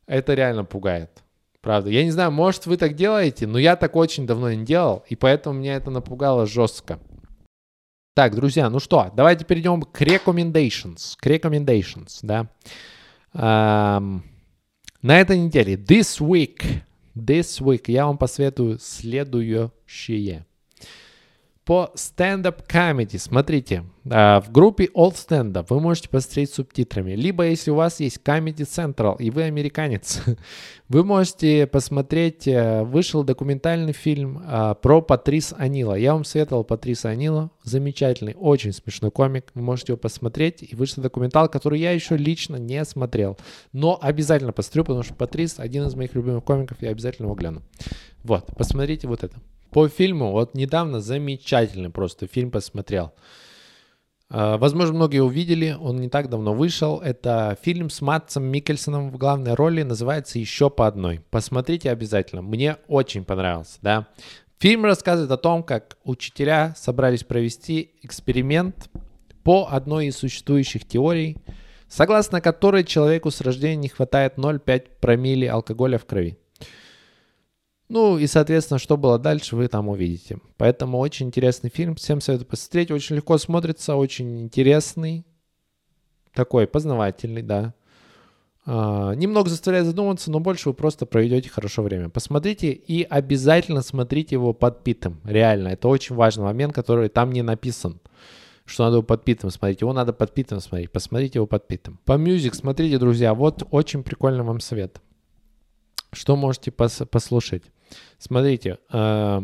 Это 0.07 0.35
реально 0.35 0.67
пугает. 0.67 1.23
Правда. 1.63 1.89
Я 1.89 2.05
не 2.05 2.11
знаю, 2.11 2.31
может 2.31 2.67
вы 2.67 2.77
так 2.77 2.95
делаете, 2.95 3.47
но 3.47 3.59
я 3.59 3.75
так 3.75 3.97
очень 3.97 4.27
давно 4.27 4.53
не 4.53 4.67
делал, 4.67 5.03
и 5.09 5.17
поэтому 5.17 5.59
меня 5.59 5.77
это 5.77 5.91
напугало 5.91 6.45
жестко. 6.45 6.99
Так, 8.13 8.35
друзья, 8.35 8.69
ну 8.69 8.81
что, 8.81 9.11
давайте 9.17 9.47
перейдем 9.47 9.81
к 9.81 10.03
recommendations. 10.03 11.15
К 11.17 11.27
recommendations, 11.27 12.19
да. 12.21 12.51
Um, 13.33 14.21
на 15.01 15.21
этой 15.21 15.39
неделе, 15.39 15.77
this 15.77 16.21
week, 16.21 16.83
This 17.19 17.61
week 17.61 17.87
я 17.89 18.07
вам 18.07 18.17
посоветую 18.17 18.79
следующее. 18.79 20.47
По 21.69 21.93
comedy, 21.95 23.19
смотрите, 23.19 23.85
а, 24.11 24.41
в 24.41 24.51
группе 24.51 24.89
All 24.97 25.13
Stand 25.13 25.53
Up 25.53 25.67
вы 25.69 25.81
можете 25.81 26.09
посмотреть 26.09 26.51
субтитрами. 26.51 27.13
Либо, 27.13 27.47
если 27.47 27.71
у 27.71 27.75
вас 27.75 28.01
есть 28.01 28.21
Comedy 28.25 28.61
Central 28.61 29.19
и 29.19 29.29
вы 29.29 29.43
американец, 29.43 30.23
вы 30.89 31.05
можете 31.05 31.67
посмотреть, 31.67 32.49
э, 32.49 32.85
вышел 32.85 33.23
документальный 33.23 33.93
фильм 33.93 34.43
а, 34.47 34.77
про 34.77 35.03
Патрис 35.03 35.53
Анила. 35.59 35.93
Я 35.93 36.15
вам 36.15 36.25
советовал 36.25 36.65
Патриса 36.65 37.11
Анила, 37.11 37.51
замечательный, 37.65 38.35
очень 38.35 38.73
смешной 38.73 39.11
комик. 39.11 39.51
Вы 39.53 39.61
можете 39.61 39.93
его 39.93 39.99
посмотреть. 39.99 40.63
И 40.63 40.75
вышел 40.75 41.03
документал, 41.03 41.51
который 41.51 41.81
я 41.81 41.93
еще 41.93 42.17
лично 42.17 42.57
не 42.57 42.83
смотрел. 42.87 43.37
Но 43.75 43.99
обязательно 44.01 44.55
посмотрю, 44.55 44.85
потому 44.85 45.03
что 45.03 45.13
Патрис 45.13 45.57
один 45.59 45.87
из 45.87 45.95
моих 45.95 46.15
любимых 46.15 46.45
комиков, 46.45 46.81
я 46.81 46.89
обязательно 46.89 47.27
его 47.27 47.35
гляну. 47.35 47.61
Вот, 48.25 48.47
посмотрите 48.57 49.07
вот 49.07 49.23
это. 49.23 49.39
По 49.71 49.89
фильму, 49.89 50.33
вот 50.33 50.55
недавно 50.55 51.01
замечательный 51.01 51.91
просто 51.91 52.27
фильм 52.27 52.51
посмотрел. 52.51 53.13
А, 54.31 54.59
возможно, 54.59 54.95
многие 54.95 55.23
увидели, 55.23 55.77
он 55.79 55.97
не 55.97 56.09
так 56.09 56.29
давно 56.29 56.55
вышел. 56.55 57.01
Это 57.01 57.57
фильм 57.63 57.91
с 57.91 58.01
Матсом 58.01 58.45
Микельсоном 58.45 59.11
в 59.11 59.17
главной 59.17 59.55
роли, 59.55 59.83
называется 59.83 60.39
«Еще 60.39 60.71
по 60.71 60.87
одной». 60.87 61.21
Посмотрите 61.31 61.91
обязательно, 61.91 62.43
мне 62.43 62.77
очень 62.89 63.25
понравился, 63.25 63.79
да. 63.83 64.07
Фильм 64.59 64.85
рассказывает 64.85 65.31
о 65.31 65.37
том, 65.37 65.63
как 65.63 65.99
учителя 66.03 66.75
собрались 66.77 67.23
провести 67.23 67.93
эксперимент 68.03 68.91
по 69.45 69.69
одной 69.71 70.07
из 70.07 70.17
существующих 70.17 70.87
теорий, 70.87 71.37
согласно 71.89 72.41
которой 72.41 72.85
человеку 72.85 73.31
с 73.31 73.41
рождения 73.41 73.77
не 73.77 73.89
хватает 73.89 74.35
0,5 74.37 74.83
промилле 75.01 75.51
алкоголя 75.51 75.97
в 75.97 76.07
крови. 76.07 76.39
Ну 77.89 78.19
и, 78.19 78.27
соответственно, 78.27 78.79
что 78.79 78.97
было 78.97 79.19
дальше, 79.19 79.57
вы 79.57 79.67
там 79.69 79.89
увидите. 79.89 80.39
Поэтому 80.59 80.99
очень 80.99 81.29
интересный 81.29 81.71
фильм, 81.71 81.95
всем 81.95 82.21
советую 82.21 82.47
посмотреть. 82.47 82.91
Очень 82.91 83.17
легко 83.17 83.39
смотрится, 83.39 83.97
очень 83.97 84.43
интересный, 84.43 85.25
такой 86.35 86.67
познавательный, 86.67 87.43
да. 87.43 87.75
А, 88.67 89.13
немного 89.15 89.49
заставляет 89.49 89.87
задуматься, 89.87 90.31
но 90.31 90.41
больше 90.41 90.69
вы 90.69 90.75
просто 90.75 91.07
проведете 91.07 91.49
хорошо 91.49 91.83
время. 91.83 92.11
Посмотрите 92.11 92.73
и 92.73 93.03
обязательно 93.03 93.81
смотрите 93.81 94.35
его 94.35 94.53
подпитым. 94.53 95.21
Реально, 95.25 95.69
это 95.69 95.89
очень 95.89 96.15
важный 96.15 96.45
момент, 96.45 96.75
который 96.75 97.09
там 97.09 97.33
не 97.33 97.43
написан 97.43 98.01
что 98.69 98.85
надо 98.85 98.97
его 98.97 99.03
подпитым 99.03 99.51
смотреть. 99.51 99.81
Его 99.81 99.93
надо 99.93 100.13
подпитым 100.13 100.61
смотреть. 100.61 100.93
Посмотрите 100.93 101.39
его 101.39 101.47
подпитым. 101.47 101.99
По 102.05 102.13
Music 102.13 102.55
смотрите, 102.55 102.99
друзья. 102.99 103.35
Вот 103.35 103.67
очень 103.71 104.03
прикольный 104.03 104.45
вам 104.45 104.61
совет. 104.61 105.01
Что 106.13 106.37
можете 106.37 106.71
пос 106.71 107.03
послушать? 107.11 107.63
Смотрите, 108.19 108.79
э 108.93 109.43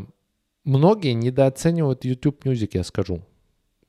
многие 0.64 1.12
недооценивают 1.12 2.04
YouTube 2.04 2.44
Music, 2.44 2.70
я 2.72 2.84
скажу. 2.84 3.22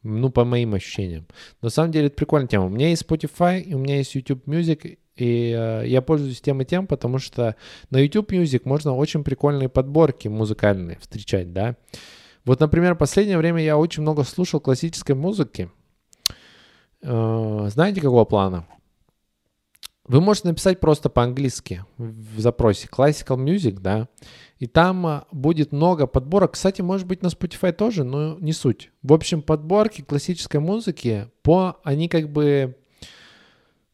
Ну, 0.04 0.30
по 0.30 0.46
моим 0.46 0.76
ощущениям. 0.76 1.26
На 1.62 1.70
самом 1.70 1.92
деле, 1.92 2.08
это 2.08 2.16
прикольная 2.16 2.48
тема. 2.48 2.66
У 2.66 2.70
меня 2.70 2.90
есть 2.90 3.04
Spotify, 3.04 3.60
и 3.60 3.74
у 3.74 3.80
меня 3.80 3.98
есть 3.98 4.14
YouTube 4.14 4.48
Music, 4.48 5.00
и 5.16 5.56
э, 5.58 5.88
я 5.88 6.02
пользуюсь 6.02 6.42
тем 6.42 6.62
и 6.62 6.66
тем, 6.66 6.86
потому 6.86 7.18
что 7.18 7.56
на 7.90 7.98
YouTube 7.98 8.32
Music 8.32 8.62
можно 8.66 8.96
очень 8.96 9.24
прикольные 9.24 9.70
подборки 9.70 10.28
музыкальные 10.28 11.00
встречать, 11.00 11.54
да. 11.54 11.76
Вот, 12.44 12.60
например, 12.60 12.94
в 12.94 13.00
последнее 13.00 13.40
время 13.40 13.64
я 13.64 13.78
очень 13.78 14.04
много 14.04 14.24
слушал 14.24 14.60
классической 14.60 15.16
музыки. 15.16 15.72
Э, 17.02 17.68
знаете, 17.72 18.02
какого 18.02 18.26
плана? 18.26 18.68
Вы 20.08 20.22
можете 20.22 20.50
написать 20.50 20.80
просто 20.80 21.10
по-английски 21.10 21.84
в 21.98 22.40
запросе 22.40 22.88
Classical 22.92 23.38
Music, 23.38 23.80
да, 23.80 24.08
и 24.60 24.68
там 24.68 25.08
э, 25.08 25.22
будет 25.32 25.72
много 25.72 26.06
подборок. 26.06 26.54
Кстати, 26.54 26.82
может 26.82 27.08
быть 27.08 27.24
на 27.24 27.28
Spotify 27.28 27.72
тоже, 27.72 28.04
но 28.04 28.38
не 28.40 28.54
суть. 28.54 28.92
В 29.02 29.14
общем, 29.14 29.42
подборки 29.42 30.02
классической 30.02 30.60
музыки, 30.60 31.30
по, 31.42 31.78
они 31.84 32.08
как 32.08 32.32
бы 32.32 32.78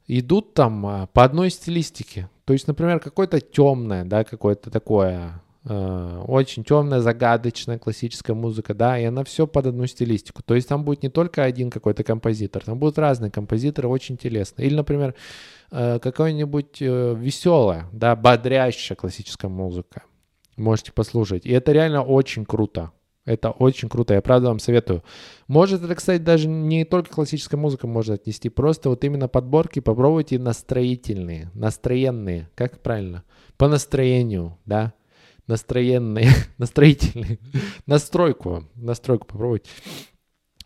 идут 0.08 0.54
там 0.54 0.86
а, 0.86 1.08
по 1.08 1.24
одной 1.24 1.50
стилистике. 1.50 2.30
То 2.44 2.54
есть, 2.54 2.68
например, 2.68 3.00
какое-то 3.00 3.40
темное, 3.40 4.04
да, 4.04 4.26
какое-то 4.26 4.70
такое 4.70 5.42
очень 5.64 6.64
темная, 6.64 7.02
загадочная 7.02 7.78
классическая 7.78 8.34
музыка, 8.34 8.74
да, 8.74 8.98
и 8.98 9.04
она 9.04 9.24
все 9.24 9.46
под 9.46 9.68
одну 9.68 9.86
стилистику. 9.86 10.42
То 10.42 10.56
есть 10.56 10.68
там 10.68 10.84
будет 10.84 11.04
не 11.04 11.10
только 11.10 11.44
один 11.44 11.70
какой-то 11.70 12.04
композитор, 12.04 12.64
там 12.64 12.80
будут 12.80 12.98
разные 12.98 13.30
композиторы, 13.30 13.88
очень 13.88 14.16
интересно. 14.16 14.64
Или, 14.64 14.74
например, 14.74 15.14
э, 15.72 16.00
какая-нибудь 16.00 16.82
э, 16.82 17.16
веселая, 17.16 17.88
да, 17.92 18.16
бодрящая 18.16 18.96
классическая 18.96 19.50
музыка. 19.50 20.04
Можете 20.58 20.94
послушать. 20.94 21.46
И 21.46 21.52
это 21.52 21.72
реально 21.72 22.04
очень 22.04 22.44
круто. 22.44 22.92
Это 23.24 23.52
очень 23.52 23.88
круто, 23.88 24.16
я 24.16 24.22
правда 24.24 24.48
вам 24.48 24.58
советую. 24.58 25.04
Может 25.48 25.84
это, 25.84 25.94
кстати, 25.94 26.20
даже 26.20 26.48
не 26.48 26.86
только 26.86 27.12
классическая 27.12 27.58
музыка 27.58 27.86
можно 27.86 28.16
отнести, 28.16 28.50
просто 28.50 28.90
вот 28.90 29.04
именно 29.04 29.28
подборки 29.28 29.80
попробуйте 29.80 30.40
настроительные, 30.40 31.52
настроенные, 31.54 32.50
как 32.56 32.80
правильно? 32.80 33.24
По 33.58 33.68
настроению, 33.68 34.58
да? 34.66 34.94
Настроенные, 35.52 36.30
настроительные, 36.58 37.40
настройку, 37.86 38.64
настройку 38.76 39.28
попробуйте. 39.28 39.70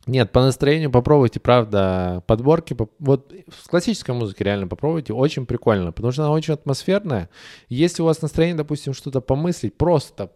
Нет, 0.06 0.32
по 0.32 0.41
настроению 0.41 0.91
попробуйте, 0.91 1.39
правда, 1.39 2.24
подборки. 2.28 2.78
Вот 3.00 3.34
в 3.48 3.67
классической 3.67 4.13
музыке 4.13 4.43
реально 4.43 4.67
попробуйте, 4.67 5.13
очень 5.13 5.48
прикольно, 5.48 5.91
потому 5.91 6.12
что 6.12 6.24
она 6.24 6.32
очень 6.32 6.54
атмосферная. 6.54 7.32
Если 7.67 8.04
у 8.04 8.06
вас 8.06 8.21
настроение, 8.21 8.58
допустим, 8.58 8.93
что-то 8.93 9.21
помыслить, 9.21 9.76
просто 9.76 10.32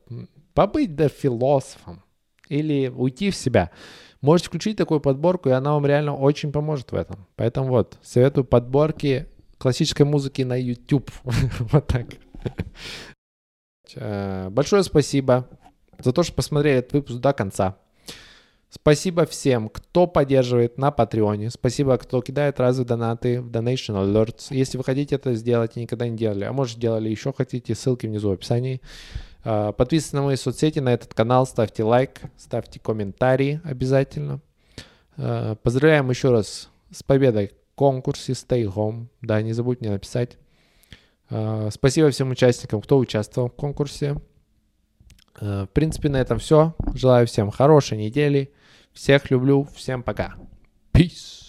побыть 0.56 0.96
да 0.96 1.08
философом, 1.08 2.02
или 2.50 2.88
уйти 2.88 3.30
в 3.30 3.36
себя. 3.36 3.70
Можете 4.22 4.48
включить 4.48 4.76
такую 4.76 5.00
подборку, 5.00 5.50
и 5.50 5.54
она 5.54 5.74
вам 5.74 5.86
реально 5.86 6.16
очень 6.16 6.52
поможет 6.52 6.92
в 6.92 6.96
этом. 6.96 7.28
Поэтому 7.36 7.70
вот, 7.70 7.98
советую 8.02 8.44
подборки 8.44 9.28
классической 9.60 10.06
музыки 10.06 10.42
на 10.42 10.60
YouTube. 10.60 11.12
вот 11.60 11.88
так. 11.88 12.08
Э, 13.96 14.50
большое 14.50 14.84
спасибо 14.84 15.48
за 16.00 16.14
то, 16.14 16.24
что 16.24 16.34
посмотрели 16.34 16.80
этот 16.80 16.94
выпуск 16.94 17.20
до 17.20 17.34
конца. 17.34 17.78
Спасибо 18.72 19.26
всем, 19.26 19.68
кто 19.68 20.06
поддерживает 20.06 20.78
на 20.78 20.92
Патреоне. 20.92 21.50
Спасибо, 21.50 21.98
кто 21.98 22.22
кидает 22.22 22.60
разовые 22.60 22.88
донаты 22.88 23.42
в 23.42 23.50
Donation 23.50 23.96
Alerts. 23.96 24.48
Если 24.52 24.78
вы 24.78 24.84
хотите 24.84 25.16
это 25.16 25.34
сделать 25.34 25.76
и 25.76 25.82
никогда 25.82 26.08
не 26.08 26.16
делали, 26.16 26.44
а 26.44 26.54
может 26.54 26.78
делали 26.78 27.10
еще 27.10 27.34
хотите, 27.34 27.74
ссылки 27.74 28.06
внизу 28.06 28.30
в 28.30 28.34
описании. 28.34 28.80
А, 29.44 29.72
подписывайтесь 29.72 30.14
на 30.14 30.22
мои 30.22 30.36
соцсети, 30.36 30.80
на 30.80 30.94
этот 30.94 31.16
канал, 31.16 31.48
ставьте 31.48 31.84
лайк, 31.84 32.22
ставьте 32.38 32.80
комментарии 32.80 33.60
обязательно. 33.64 34.40
А, 35.18 35.56
поздравляем 35.56 36.12
еще 36.12 36.30
раз 36.30 36.70
с 36.92 37.02
победой 37.02 37.48
в 37.48 37.76
конкурсе 37.76 38.34
Stay 38.34 38.66
Home. 38.66 39.08
Да, 39.22 39.42
не 39.42 39.54
забудьте 39.54 39.86
мне 39.86 39.94
написать. 39.94 40.38
А, 41.30 41.70
спасибо 41.72 42.10
всем 42.10 42.32
участникам, 42.32 42.82
кто 42.82 42.98
участвовал 42.98 43.50
в 43.50 43.54
конкурсе. 43.54 44.18
В 45.40 45.70
принципе, 45.72 46.10
на 46.10 46.18
этом 46.18 46.40
все. 46.40 46.76
Желаю 46.94 47.26
всем 47.26 47.50
хорошей 47.50 47.98
недели. 47.98 48.52
Всех 48.94 49.32
люблю. 49.32 49.68
Всем 49.76 50.04
пока. 50.04 50.36
Peace. 50.94 51.49